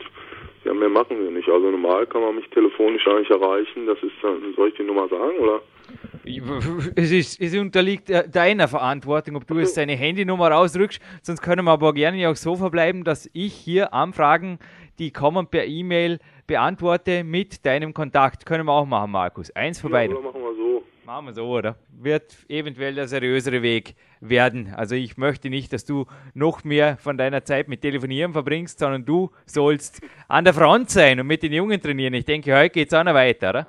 ja, 0.65 0.75
mehr 0.75 0.89
machen 0.89 1.19
wir 1.19 1.31
nicht. 1.31 1.49
Also 1.49 1.71
normal 1.71 2.07
kann 2.07 2.21
man 2.21 2.35
mich 2.35 2.49
telefonisch 2.51 3.07
eigentlich 3.07 3.31
erreichen. 3.31 3.87
Das 3.87 3.99
ist 4.03 4.13
dann, 4.23 4.55
soll 4.55 4.69
ich 4.69 4.75
die 4.75 4.83
Nummer 4.83 5.09
sagen, 5.09 5.39
oder? 5.39 5.63
Es, 6.95 7.11
ist, 7.11 7.41
es 7.41 7.57
unterliegt 7.57 8.11
deiner 8.11 8.69
Verantwortung, 8.69 9.37
ob 9.37 9.47
du 9.47 9.59
jetzt 9.59 9.79
deine 9.79 9.95
Handynummer 9.95 10.51
rausrückst. 10.51 11.01
Sonst 11.23 11.41
können 11.41 11.65
wir 11.65 11.71
aber 11.71 11.95
gerne 11.95 12.29
auch 12.29 12.37
so 12.37 12.55
verbleiben, 12.55 13.03
dass 13.03 13.31
ich 13.33 13.55
hier 13.55 13.95
Anfragen, 13.95 14.59
die 14.99 15.11
kommen 15.11 15.47
per 15.47 15.65
E-Mail, 15.65 16.19
beantworte 16.47 17.25
mit 17.25 17.65
deinem 17.65 17.95
Kontakt. 17.95 18.45
Können 18.45 18.67
wir 18.67 18.73
auch 18.73 18.85
machen, 18.85 19.11
Markus. 19.11 19.51
Eins 19.53 19.81
vorbei. 19.81 20.05
Ja, 20.05 20.11
oder 20.11 20.21
machen 20.21 20.43
wir 20.43 20.55
so. 20.55 20.68
Machen 21.09 21.25
wir 21.25 21.33
so, 21.33 21.47
oder? 21.47 21.77
Wird 22.03 22.37
eventuell 22.51 22.95
der 22.95 23.09
seriösere 23.09 23.63
Weg 23.63 23.95
werden. 24.21 24.75
Also 24.77 24.95
ich 24.95 25.17
möchte 25.17 25.49
nicht, 25.49 25.73
dass 25.73 25.87
du 25.87 26.05
noch 26.35 26.65
mehr 26.65 26.99
von 26.99 27.17
deiner 27.17 27.43
Zeit 27.47 27.67
mit 27.67 27.81
Telefonieren 27.81 28.35
verbringst, 28.35 28.79
sondern 28.79 29.07
du 29.07 29.31
sollst 29.47 30.07
an 30.29 30.45
der 30.45 30.53
Front 30.53 30.91
sein 30.91 31.19
und 31.19 31.27
mit 31.27 31.43
den 31.43 31.55
Jungen 31.55 31.81
trainieren. 31.81 32.13
Ich 32.13 32.27
denke, 32.27 32.55
heute 32.55 32.69
geht 32.69 32.89
es 32.89 32.93
auch 32.93 33.05
noch 33.05 33.15
weiter, 33.15 33.49
oder? 33.49 33.67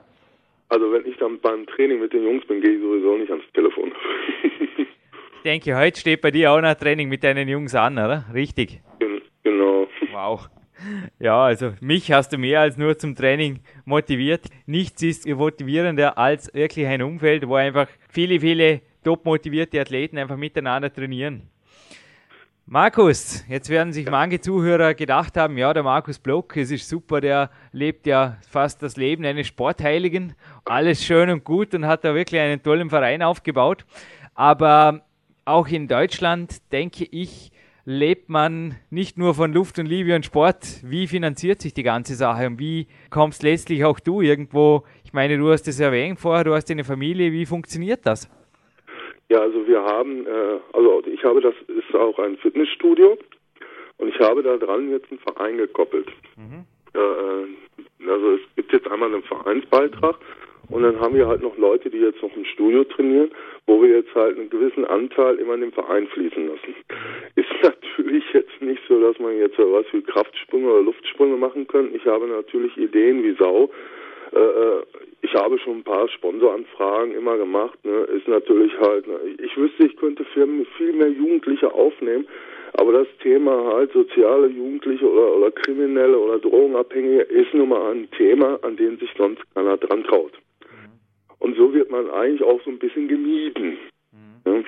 Also 0.68 0.92
wenn 0.92 1.06
ich 1.06 1.16
dann 1.16 1.40
beim 1.40 1.66
Training 1.66 2.02
mit 2.02 2.12
den 2.12 2.26
Jungs 2.26 2.46
bin, 2.46 2.60
gehe 2.60 2.72
ich 2.72 2.82
sowieso 2.82 3.16
nicht 3.16 3.32
ans 3.32 3.46
Telefon. 3.54 3.94
ich 4.78 5.44
denke, 5.46 5.78
heute 5.78 5.98
steht 5.98 6.20
bei 6.20 6.32
dir 6.32 6.52
auch 6.52 6.60
noch 6.60 6.74
Training 6.74 7.08
mit 7.08 7.24
deinen 7.24 7.48
Jungs 7.48 7.74
an, 7.74 7.94
oder? 7.94 8.26
Richtig. 8.34 8.82
Genau. 9.44 9.88
Wow. 10.12 10.50
Ja, 11.20 11.44
also 11.44 11.74
mich 11.82 12.12
hast 12.12 12.34
du 12.34 12.38
mehr 12.38 12.62
als 12.62 12.78
nur 12.78 12.98
zum 12.98 13.16
Training 13.16 13.60
motiviert. 13.86 14.46
Nichts 14.66 15.02
ist 15.02 15.28
motivierender 15.28 16.18
als 16.18 16.54
wirklich 16.54 16.88
ein 16.88 17.02
Umfeld, 17.02 17.48
wo 17.48 17.56
einfach 17.56 17.88
viele, 18.10 18.40
viele 18.40 18.82
top 19.04 19.26
motivierte 19.26 19.80
Athleten 19.80 20.18
einfach 20.18 20.38
miteinander 20.38 20.92
trainieren. 20.92 21.44
Markus, 22.72 23.44
jetzt 23.48 23.70
werden 23.70 23.94
sich 23.94 24.08
manche 24.08 24.40
Zuhörer 24.40 24.94
gedacht 24.94 25.36
haben, 25.38 25.58
ja, 25.58 25.74
der 25.74 25.82
Markus 25.82 26.20
Block, 26.20 26.56
es 26.56 26.70
ist 26.70 26.88
super, 26.88 27.20
der 27.20 27.50
lebt 27.72 28.06
ja 28.06 28.38
fast 28.48 28.84
das 28.84 28.96
Leben 28.96 29.26
eines 29.26 29.48
Sportheiligen, 29.48 30.36
alles 30.66 31.04
schön 31.04 31.32
und 31.32 31.44
gut 31.44 31.74
und 31.74 31.88
hat 31.88 32.04
da 32.04 32.14
wirklich 32.14 32.40
einen 32.40 32.62
tollen 32.62 32.92
Verein 32.92 33.24
aufgebaut. 33.24 33.86
Aber 34.36 35.02
auch 35.46 35.68
in 35.68 35.88
Deutschland, 35.88 36.62
denke 36.72 37.06
ich, 37.06 37.52
lebt 37.90 38.30
man 38.30 38.76
nicht 38.92 39.18
nur 39.18 39.34
von 39.34 39.52
Luft 39.52 39.80
und 39.80 39.88
Liebe 39.88 40.16
und 40.16 40.24
Sport. 40.24 40.64
Wie 40.84 41.08
finanziert 41.08 41.60
sich 41.60 41.74
die 41.74 41.82
ganze 41.82 42.14
Sache 42.14 42.46
und 42.46 42.60
wie 42.60 42.86
kommst 43.10 43.42
letztlich 43.42 43.84
auch 43.84 44.00
du 44.00 44.22
irgendwo? 44.22 44.84
Ich 45.04 45.12
meine, 45.12 45.40
du 45.40 45.50
hast 45.50 45.68
es 45.68 45.80
erwähnt 45.80 46.20
vorher, 46.20 46.44
du 46.44 46.54
hast 46.54 46.70
eine 46.70 46.84
Familie. 46.84 47.32
Wie 47.32 47.48
funktioniert 47.48 48.02
das? 48.06 48.30
Ja, 49.30 49.40
also 49.40 49.66
wir 49.66 49.82
haben, 49.82 50.28
äh, 50.28 50.60
also 50.72 51.02
ich 51.08 51.24
habe 51.24 51.42
das 51.42 51.56
ist 51.68 51.96
auch 51.96 52.20
ein 52.20 52.38
Fitnessstudio 52.38 53.18
und 53.98 54.08
ich 54.08 54.20
habe 54.20 54.44
da 54.44 54.58
dran 54.58 54.92
jetzt 54.92 55.10
einen 55.10 55.20
Verein 55.22 55.58
gekoppelt. 55.58 56.10
Mhm. 56.38 56.66
Äh, 56.94 58.08
also 58.08 58.34
es 58.34 58.42
gibt 58.56 58.72
jetzt 58.72 58.88
einmal 58.88 59.12
einen 59.12 59.24
Vereinsbeitrag 59.24 60.16
und 60.70 60.84
dann 60.84 61.00
haben 61.00 61.16
wir 61.16 61.28
halt 61.28 61.42
noch 61.42 61.58
Leute, 61.58 61.90
die 61.90 61.98
jetzt 61.98 62.22
noch 62.22 62.36
im 62.36 62.46
Studio 62.46 62.84
trainieren, 62.84 63.32
wo 63.66 63.82
wir 63.82 63.90
jetzt 63.90 64.14
halt 64.14 64.38
einen 64.38 64.50
gewissen 64.50 64.86
Anteil 64.86 65.38
immer 65.40 65.56
in 65.56 65.62
den 65.62 65.72
Verein 65.72 66.08
fließen 66.08 66.48
lassen. 66.48 66.76
Ist 67.36 67.50
natürlich 67.64 68.24
jetzt 68.34 68.62
nicht 68.62 68.82
so, 68.88 69.02
dass 69.02 69.18
man 69.20 69.38
jetzt 69.38 69.58
was 69.58 69.86
wie 69.92 70.02
Kraftsprünge 70.02 70.72
oder 70.72 70.84
Luftsprünge 70.84 71.38
machen 71.38 71.68
könnte. 71.68 71.96
Ich 71.98 72.06
habe 72.06 72.28
natürlich 72.28 72.78
Ideen 72.78 73.24
wie 73.24 73.36
Sau. 73.40 73.72
Äh, 74.32 74.40
äh, 74.40 74.84
ich 75.22 75.34
habe 75.34 75.58
schon 75.60 75.78
ein 75.78 75.84
paar 75.84 76.08
Sponsoranfragen 76.08 77.16
immer 77.16 77.38
gemacht. 77.38 77.84
Ne? 77.84 78.02
Ist 78.16 78.28
natürlich 78.28 78.72
halt, 78.80 79.08
ne? 79.08 79.20
ich 79.42 79.58
wüsste, 79.58 79.86
ich 79.86 79.98
könnte 79.98 80.24
Firmen 80.26 80.68
viel 80.78 80.94
mehr 80.94 81.10
Jugendliche 81.10 81.74
aufnehmen, 81.74 82.28
aber 82.74 82.94
das 82.94 83.08
Thema 83.24 83.74
halt 83.74 83.92
soziale 83.92 84.48
Jugendliche 84.48 85.10
oder, 85.10 85.36
oder 85.36 85.52
Kriminelle 85.52 86.18
oder 86.18 86.38
Drogenabhängige 86.38 87.22
ist 87.22 87.54
nun 87.54 87.70
mal 87.70 87.92
ein 87.92 88.10
Thema, 88.12 88.60
an 88.62 88.78
dem 88.78 88.98
sich 89.00 89.10
sonst 89.18 89.42
keiner 89.56 89.78
dran 89.78 90.04
traut. 90.04 90.34
Und 91.40 91.56
so 91.56 91.74
wird 91.74 91.90
man 91.90 92.10
eigentlich 92.10 92.44
auch 92.44 92.62
so 92.64 92.70
ein 92.70 92.80
bisschen 92.80 93.08
gemieden. 93.08 93.78
Mhm. 94.46 94.66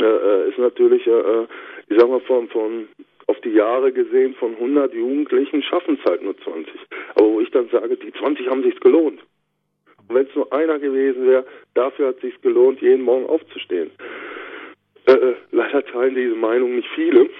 Ja, 0.00 0.06
äh, 0.06 0.48
ist 0.48 0.58
natürlich, 0.58 1.06
äh, 1.06 1.42
ich 1.88 1.98
sag 1.98 2.08
mal, 2.08 2.20
von, 2.20 2.48
von 2.48 2.88
auf 3.28 3.40
die 3.40 3.50
Jahre 3.50 3.92
gesehen 3.92 4.34
von 4.34 4.54
100 4.54 4.92
Jugendlichen 4.92 5.62
schaffen 5.62 5.98
es 5.98 6.10
halt 6.10 6.22
nur 6.22 6.36
20. 6.38 6.72
Aber 7.14 7.28
wo 7.28 7.40
ich 7.40 7.50
dann 7.50 7.68
sage, 7.68 7.96
die 7.96 8.12
20 8.12 8.48
haben 8.48 8.62
sich's 8.62 8.80
gelohnt. 8.80 9.20
Und 10.08 10.14
wenn 10.16 10.26
es 10.26 10.34
nur 10.34 10.52
einer 10.52 10.78
gewesen 10.78 11.26
wäre, 11.26 11.46
dafür 11.74 12.08
hat 12.08 12.16
es 12.16 12.22
sich 12.22 12.40
gelohnt, 12.42 12.80
jeden 12.80 13.02
Morgen 13.02 13.26
aufzustehen. 13.26 13.90
Äh, 15.06 15.12
äh, 15.12 15.34
leider 15.52 15.84
teilen 15.84 16.14
diese 16.14 16.34
Meinung 16.34 16.76
nicht 16.76 16.88
viele. 16.94 17.30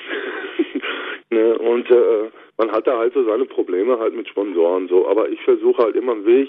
ne? 1.31 1.59
Und 1.59 1.91
äh, 1.91 2.31
man 2.59 2.71
hat 2.71 2.87
da 2.87 2.99
halt 2.99 3.15
so 3.15 3.25
seine 3.25 3.45
Probleme 3.45 3.99
halt 3.99 4.15
mit 4.15 4.29
Sponsoren 4.29 4.89
so, 4.89 5.09
aber 5.09 5.29
ich 5.29 5.41
versuche 5.43 5.83
halt 5.83 5.97
immer 5.97 6.13
einen 6.13 6.27
Weg, 6.27 6.49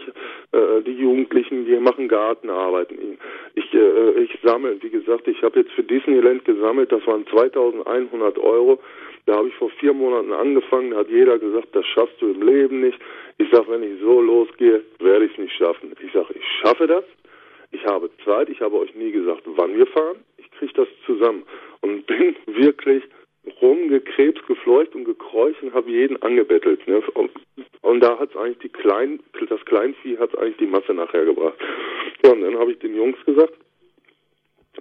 äh, 0.52 0.82
die 0.86 0.94
Jugendlichen, 0.94 1.66
die 1.66 1.76
machen 1.78 2.08
Gartenarbeiten. 2.08 3.18
Ich, 3.56 3.74
äh, 3.74 4.12
ich 4.22 4.38
sammle, 4.44 4.82
wie 4.82 4.90
gesagt, 4.90 5.28
ich 5.28 5.42
habe 5.42 5.60
jetzt 5.62 5.72
für 5.72 5.84
Disneyland 5.84 6.46
gesammelt, 6.46 6.92
das 6.92 7.06
waren 7.08 7.26
2100 7.28 8.38
Euro. 8.38 8.80
Da 9.26 9.36
habe 9.38 9.48
ich 9.48 9.56
vor 9.56 9.70
vier 9.80 9.94
Monaten 9.94 10.34
angefangen, 10.34 10.92
da 10.92 10.98
hat 10.98 11.10
jeder 11.10 11.40
gesagt, 11.40 11.70
das 11.72 11.86
schaffst 11.86 12.22
du 12.22 12.32
im 12.32 12.42
Leben 12.42 12.82
nicht. 12.82 13.00
Ich 13.38 13.50
sage, 13.52 13.70
wenn 13.70 13.84
ich 13.84 14.02
so 14.02 14.20
losgehe, 14.20 14.84
werde 15.00 15.26
ich 15.26 15.32
es 15.32 15.38
nicht 15.38 15.56
schaffen. 15.56 15.94
Ich 16.06 16.12
sage, 16.12 16.34
ich 16.36 16.46
schaffe 16.62 16.88
das. 16.88 17.06
Ich 17.72 17.84
habe 17.86 18.10
Zeit, 18.24 18.50
ich 18.50 18.62
habe 18.62 18.78
euch 18.78 18.94
nie 18.94 19.12
gesagt, 19.12 19.44
wann 19.46 19.76
wir 19.76 19.88
fahren. 19.88 20.18
Ich 20.38 20.52
kriege 20.52 20.74
das 20.74 20.88
zusammen 21.06 21.44
und 21.82 22.06
bin 22.08 22.36
wirklich 22.46 23.04
rumgekrebst, 23.62 24.46
gefleucht 24.48 24.96
und 24.96 25.06
gekreucht 25.06 25.62
und 25.62 25.74
habe 25.74 25.90
jeden 25.90 26.22
angebettelt. 26.22 26.88
Ne? 26.88 27.02
Und, 27.82 28.00
da 28.02 28.20
hat 28.20 28.32
es 28.32 28.36
eigentlich 28.36 28.60
die 28.60 28.70
Klein, 28.70 29.20
das 29.50 29.64
Kleinvieh 29.66 30.18
hat 30.18 30.38
eigentlich 30.38 30.58
die 30.58 30.68
Masse 30.68 30.94
nachher 30.94 31.26
gebracht. 31.26 31.58
Ja, 32.24 32.32
und 32.32 32.42
dann 32.42 32.58
habe 32.58 32.72
ich 32.72 32.80
den 32.80 32.96
Jungs 32.96 33.18
gesagt, 33.26 33.54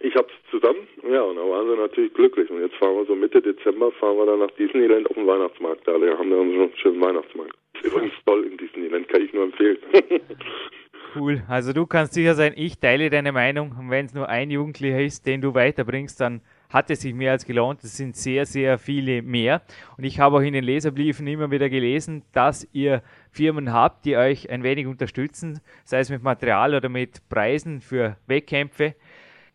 ich 0.01 0.15
hab's 0.17 0.33
zusammen, 0.51 0.89
ja, 1.09 1.23
und 1.23 1.37
da 1.37 1.43
waren 1.43 1.69
sie 1.69 1.77
natürlich 1.77 2.15
glücklich. 2.15 2.51
Und 2.51 2.61
jetzt 2.61 2.75
fahren 2.77 2.97
wir 2.97 3.05
so 3.05 3.15
Mitte 3.15 3.43
Dezember, 3.43 3.93
fahren 3.93 4.17
wir 4.17 4.27
dann 4.27 4.41
nach 4.41 4.51
Disneyland 4.53 5.09
auf 5.09 5.15
den 5.15 5.27
Weihnachtsmarkt. 5.27 5.87
Da 5.87 5.93
haben 5.93 6.01
wir 6.03 6.37
dann 6.37 6.53
schon 6.53 6.61
einen 6.61 6.77
schönen 6.77 7.01
Weihnachtsmarkt. 7.01 7.55
Ist 7.75 7.85
übrigens 7.85 8.15
toll 8.27 8.45
in 8.45 8.57
Disneyland, 8.57 9.09
kann 9.09 9.23
ich 9.23 9.33
nur 9.33 9.45
empfehlen. 9.45 9.79
cool. 11.15 11.43
Also 11.49 11.73
du 11.73 11.87
kannst 11.87 12.15
sicher 12.15 12.35
sein, 12.35 12.55
ich 12.57 12.79
teile 12.81 13.11
deine 13.11 13.33
Meinung. 13.33 13.75
Und 13.79 13.91
wenn 13.91 14.07
es 14.07 14.15
nur 14.15 14.29
ein 14.29 14.51
Jugendlicher 14.51 15.01
ist, 15.01 15.27
den 15.27 15.41
du 15.41 15.55
weiterbringst, 15.55 16.21
dann 16.21 16.41
hat 16.73 16.91
es 16.91 17.03
sich 17.03 17.15
mehr 17.15 17.33
als 17.33 17.45
gelohnt. 17.45 17.85
Es 17.85 17.97
sind 17.97 18.17
sehr, 18.17 18.47
sehr 18.47 18.79
viele 18.79 19.23
mehr. 19.23 19.63
Und 19.99 20.05
ich 20.05 20.19
habe 20.19 20.37
auch 20.37 20.41
in 20.41 20.55
den 20.55 20.65
Leserbriefen 20.65 21.27
immer 21.27 21.51
wieder 21.51 21.69
gelesen, 21.69 22.23
dass 22.33 22.67
ihr 22.73 23.03
Firmen 23.31 23.73
habt, 23.73 24.05
die 24.07 24.17
euch 24.17 24.49
ein 24.51 24.63
wenig 24.63 24.87
unterstützen, 24.87 25.61
sei 25.85 26.01
es 26.01 26.11
mit 26.11 26.23
Material 26.23 26.75
oder 26.75 26.89
mit 26.89 27.29
Preisen 27.29 27.81
für 27.81 28.17
Wettkämpfe. 28.27 28.95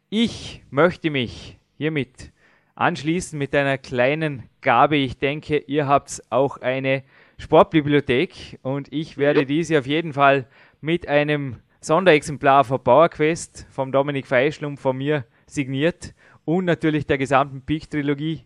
Ich 0.09 0.63
möchte 0.69 1.09
mich 1.09 1.57
hiermit 1.77 2.31
anschließen 2.75 3.37
mit 3.37 3.55
einer 3.55 3.79
kleinen 3.79 4.43
Gabe. 4.61 4.97
Ich 4.97 5.17
denke, 5.17 5.57
ihr 5.57 5.87
habt 5.87 6.21
auch 6.29 6.57
eine 6.57 7.03
Sportbibliothek 7.39 8.59
und 8.61 8.93
ich 8.93 9.17
werde 9.17 9.45
diese 9.45 9.79
auf 9.79 9.87
jeden 9.87 10.13
Fall 10.13 10.47
mit 10.81 11.07
einem 11.07 11.57
Sonderexemplar 11.81 12.63
von 12.63 12.83
PowerQuest 12.83 13.67
vom 13.69 13.91
Dominik 13.91 14.27
Feischlum 14.27 14.77
von 14.77 14.97
mir 14.97 15.25
signiert 15.45 16.13
und 16.47 16.63
natürlich 16.63 17.05
der 17.05 17.17
gesamten 17.17 17.61
Peak-Trilogie, 17.61 18.39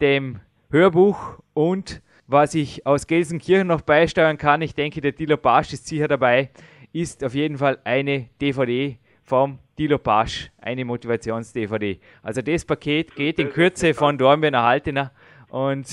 dem 0.00 0.40
Hörbuch 0.72 1.38
und 1.54 2.02
was 2.26 2.56
ich 2.56 2.84
aus 2.84 3.06
Gelsenkirchen 3.06 3.68
noch 3.68 3.80
beisteuern 3.80 4.38
kann, 4.38 4.60
ich 4.60 4.74
denke, 4.74 5.00
der 5.00 5.12
Dilo 5.12 5.36
Pasch 5.36 5.72
ist 5.72 5.86
sicher 5.86 6.08
dabei, 6.08 6.50
ist 6.92 7.22
auf 7.22 7.32
jeden 7.32 7.58
Fall 7.58 7.78
eine 7.84 8.28
DVD 8.40 8.98
vom 9.22 9.60
Dilo 9.78 9.98
Pasch, 9.98 10.50
eine 10.60 10.84
Motivations-DVD. 10.84 12.00
Also 12.24 12.42
das 12.42 12.64
Paket 12.64 13.14
geht 13.14 13.38
in 13.38 13.50
Kürze 13.50 13.94
von 13.94 14.18
Dornbirn 14.18 14.52
nach 14.52 14.64
Haltener 14.64 15.12
und 15.48 15.86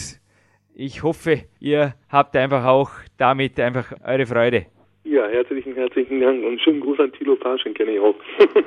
ich 0.73 1.03
hoffe, 1.03 1.43
ihr 1.59 1.93
habt 2.09 2.35
einfach 2.35 2.65
auch 2.65 2.89
damit 3.19 3.59
einfach 3.59 3.93
eure 4.03 4.25
Freude. 4.25 4.65
Ja, 5.03 5.27
herzlichen, 5.27 5.75
herzlichen 5.75 6.21
Dank 6.21 6.43
und 6.43 6.59
schönen 6.59 6.79
Gruß 6.79 6.99
an 7.01 7.11
Tilo 7.11 7.35
Paschen, 7.35 7.75
kenne 7.75 7.91
ich 7.91 7.99
auch. 7.99 8.15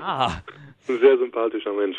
Ah. 0.00 0.30
Ein 0.86 0.98
sehr 1.00 1.16
sympathischer 1.16 1.72
Mensch. 1.72 1.96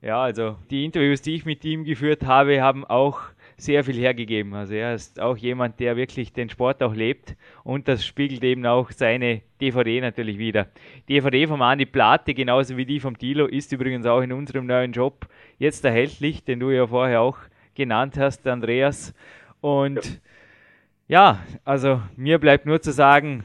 Ja, 0.00 0.22
also 0.22 0.56
die 0.70 0.84
Interviews, 0.84 1.22
die 1.22 1.34
ich 1.34 1.44
mit 1.44 1.64
ihm 1.64 1.84
geführt 1.84 2.24
habe, 2.24 2.62
haben 2.62 2.84
auch 2.84 3.20
sehr 3.56 3.82
viel 3.82 3.96
hergegeben. 3.96 4.54
Also 4.54 4.74
er 4.74 4.94
ist 4.94 5.18
auch 5.18 5.36
jemand, 5.36 5.80
der 5.80 5.96
wirklich 5.96 6.32
den 6.32 6.48
Sport 6.48 6.82
auch 6.84 6.94
lebt 6.94 7.36
und 7.64 7.88
das 7.88 8.06
spiegelt 8.06 8.44
eben 8.44 8.64
auch 8.64 8.92
seine 8.92 9.42
DVD 9.60 10.00
natürlich 10.00 10.38
wieder. 10.38 10.68
Die 11.08 11.14
DVD 11.14 11.48
vom 11.48 11.62
Andi 11.62 11.84
Plate, 11.84 12.34
genauso 12.34 12.76
wie 12.76 12.86
die 12.86 13.00
vom 13.00 13.18
Tilo, 13.18 13.46
ist 13.46 13.72
übrigens 13.72 14.06
auch 14.06 14.20
in 14.20 14.32
unserem 14.32 14.66
neuen 14.66 14.92
Job 14.92 15.26
jetzt 15.58 15.84
erhältlich, 15.84 16.44
den 16.44 16.60
du 16.60 16.70
ja 16.70 16.86
vorher 16.86 17.20
auch 17.20 17.38
genannt 17.74 18.16
hast, 18.16 18.46
Andreas. 18.46 19.12
Und 19.60 20.20
ja, 21.08 21.18
ja 21.32 21.42
also 21.64 22.00
mir 22.16 22.38
bleibt 22.38 22.66
nur 22.66 22.80
zu 22.80 22.92
sagen, 22.92 23.42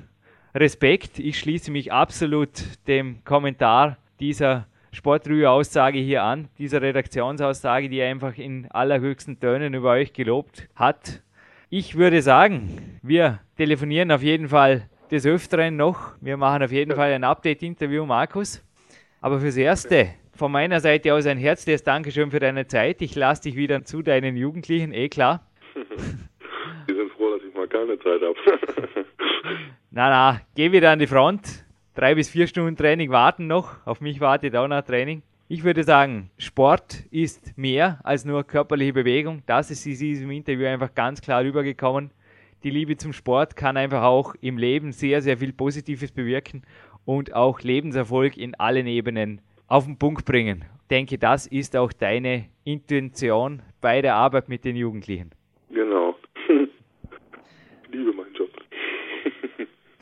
Respekt. 0.53 1.17
Ich 1.17 1.39
schließe 1.39 1.71
mich 1.71 1.91
absolut 1.91 2.51
dem 2.87 3.23
Kommentar 3.23 3.97
dieser 4.19 4.67
Sportrühe-Aussage 4.93 5.97
hier 5.97 6.23
an, 6.23 6.47
dieser 6.59 6.81
Redaktionsaussage, 6.81 7.89
die 7.89 8.01
einfach 8.01 8.37
in 8.37 8.69
allerhöchsten 8.69 9.39
Tönen 9.39 9.73
über 9.73 9.91
euch 9.91 10.13
gelobt 10.13 10.69
hat. 10.75 11.23
Ich 11.69 11.97
würde 11.97 12.21
sagen, 12.21 12.99
wir 13.01 13.39
telefonieren 13.57 14.11
auf 14.11 14.21
jeden 14.21 14.49
Fall 14.49 14.87
des 15.09 15.25
Öfteren 15.25 15.75
noch. 15.75 16.13
Wir 16.21 16.37
machen 16.37 16.61
auf 16.61 16.71
jeden 16.71 16.95
Fall 16.95 17.11
ein 17.11 17.23
Update-Interview, 17.23 18.05
Markus. 18.05 18.63
Aber 19.19 19.39
fürs 19.39 19.57
Erste 19.57 20.09
von 20.35 20.51
meiner 20.51 20.79
Seite 20.79 21.13
aus 21.13 21.25
ein 21.25 21.39
herzliches 21.39 21.83
Dankeschön 21.83 22.29
für 22.29 22.39
deine 22.39 22.67
Zeit. 22.67 23.01
Ich 23.01 23.15
lasse 23.15 23.43
dich 23.43 23.55
wieder 23.55 23.83
zu 23.83 24.03
deinen 24.03 24.35
Jugendlichen, 24.35 24.93
eh 24.93 25.09
klar. 25.09 25.47
Die 25.75 26.93
sind 26.93 27.11
froh, 27.13 27.31
dass 27.35 27.47
ich 27.47 27.53
mal 27.55 27.67
keine 27.67 27.97
Zeit 27.97 28.21
habe. 28.21 28.35
na, 29.91 30.09
na, 30.09 30.41
geh 30.55 30.71
wieder 30.71 30.91
an 30.91 30.99
die 30.99 31.07
Front 31.07 31.62
drei 31.95 32.15
bis 32.15 32.29
vier 32.29 32.47
Stunden 32.47 32.75
Training 32.75 33.11
warten 33.11 33.47
noch. 33.47 33.85
Auf 33.85 34.01
mich 34.01 34.19
wartet 34.19 34.55
auch 34.55 34.67
noch 34.67 34.81
Training. 34.81 35.21
Ich 35.47 35.63
würde 35.63 35.83
sagen, 35.83 36.29
Sport 36.37 37.03
ist 37.11 37.57
mehr 37.57 37.99
als 38.03 38.25
nur 38.25 38.43
körperliche 38.43 38.93
Bewegung. 38.93 39.43
Das 39.45 39.69
ist 39.69 39.85
in 39.85 39.97
diesem 39.97 40.31
Interview 40.31 40.65
einfach 40.65 40.93
ganz 40.95 41.21
klar 41.21 41.43
rübergekommen. 41.43 42.11
Die 42.63 42.69
Liebe 42.69 42.95
zum 42.95 43.13
Sport 43.13 43.55
kann 43.55 43.77
einfach 43.77 44.03
auch 44.03 44.35
im 44.41 44.57
Leben 44.57 44.93
sehr, 44.93 45.21
sehr 45.21 45.37
viel 45.37 45.51
Positives 45.51 46.11
bewirken 46.11 46.63
und 47.05 47.33
auch 47.33 47.59
Lebenserfolg 47.61 48.37
in 48.37 48.55
allen 48.55 48.87
Ebenen 48.87 49.41
auf 49.67 49.85
den 49.85 49.99
Punkt 49.99 50.25
bringen. 50.25 50.63
Ich 50.83 50.87
denke, 50.89 51.17
das 51.17 51.45
ist 51.47 51.75
auch 51.75 51.91
deine 51.91 52.45
Intention 52.63 53.61
bei 53.81 54.01
der 54.01 54.15
Arbeit 54.15 54.47
mit 54.47 54.63
den 54.63 54.75
Jugendlichen. 54.75 55.31
Genau. 55.71 56.15
liebe 57.91 58.13
meinen 58.13 58.33
Job. 58.33 58.49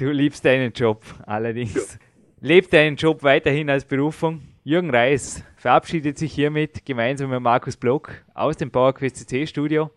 Du 0.01 0.09
liebst 0.09 0.43
deinen 0.43 0.73
Job, 0.73 1.03
allerdings. 1.27 1.75
Ja. 1.75 1.99
Leb 2.39 2.71
deinen 2.71 2.95
Job 2.95 3.21
weiterhin 3.21 3.69
als 3.69 3.85
Berufung. 3.85 4.41
Jürgen 4.63 4.89
Reis 4.89 5.43
verabschiedet 5.57 6.17
sich 6.17 6.33
hiermit 6.33 6.83
gemeinsam 6.87 7.29
mit 7.29 7.39
Markus 7.39 7.77
Block 7.77 8.11
aus 8.33 8.57
dem 8.57 8.71
PowerQuest 8.71 9.17
CC 9.17 9.45
Studio. 9.45 9.91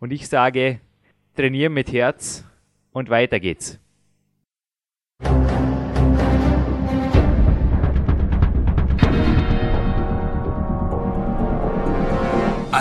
Und 0.00 0.14
ich 0.14 0.28
sage, 0.28 0.80
trainieren 1.36 1.74
mit 1.74 1.92
Herz 1.92 2.42
und 2.92 3.10
weiter 3.10 3.38
geht's. 3.38 3.78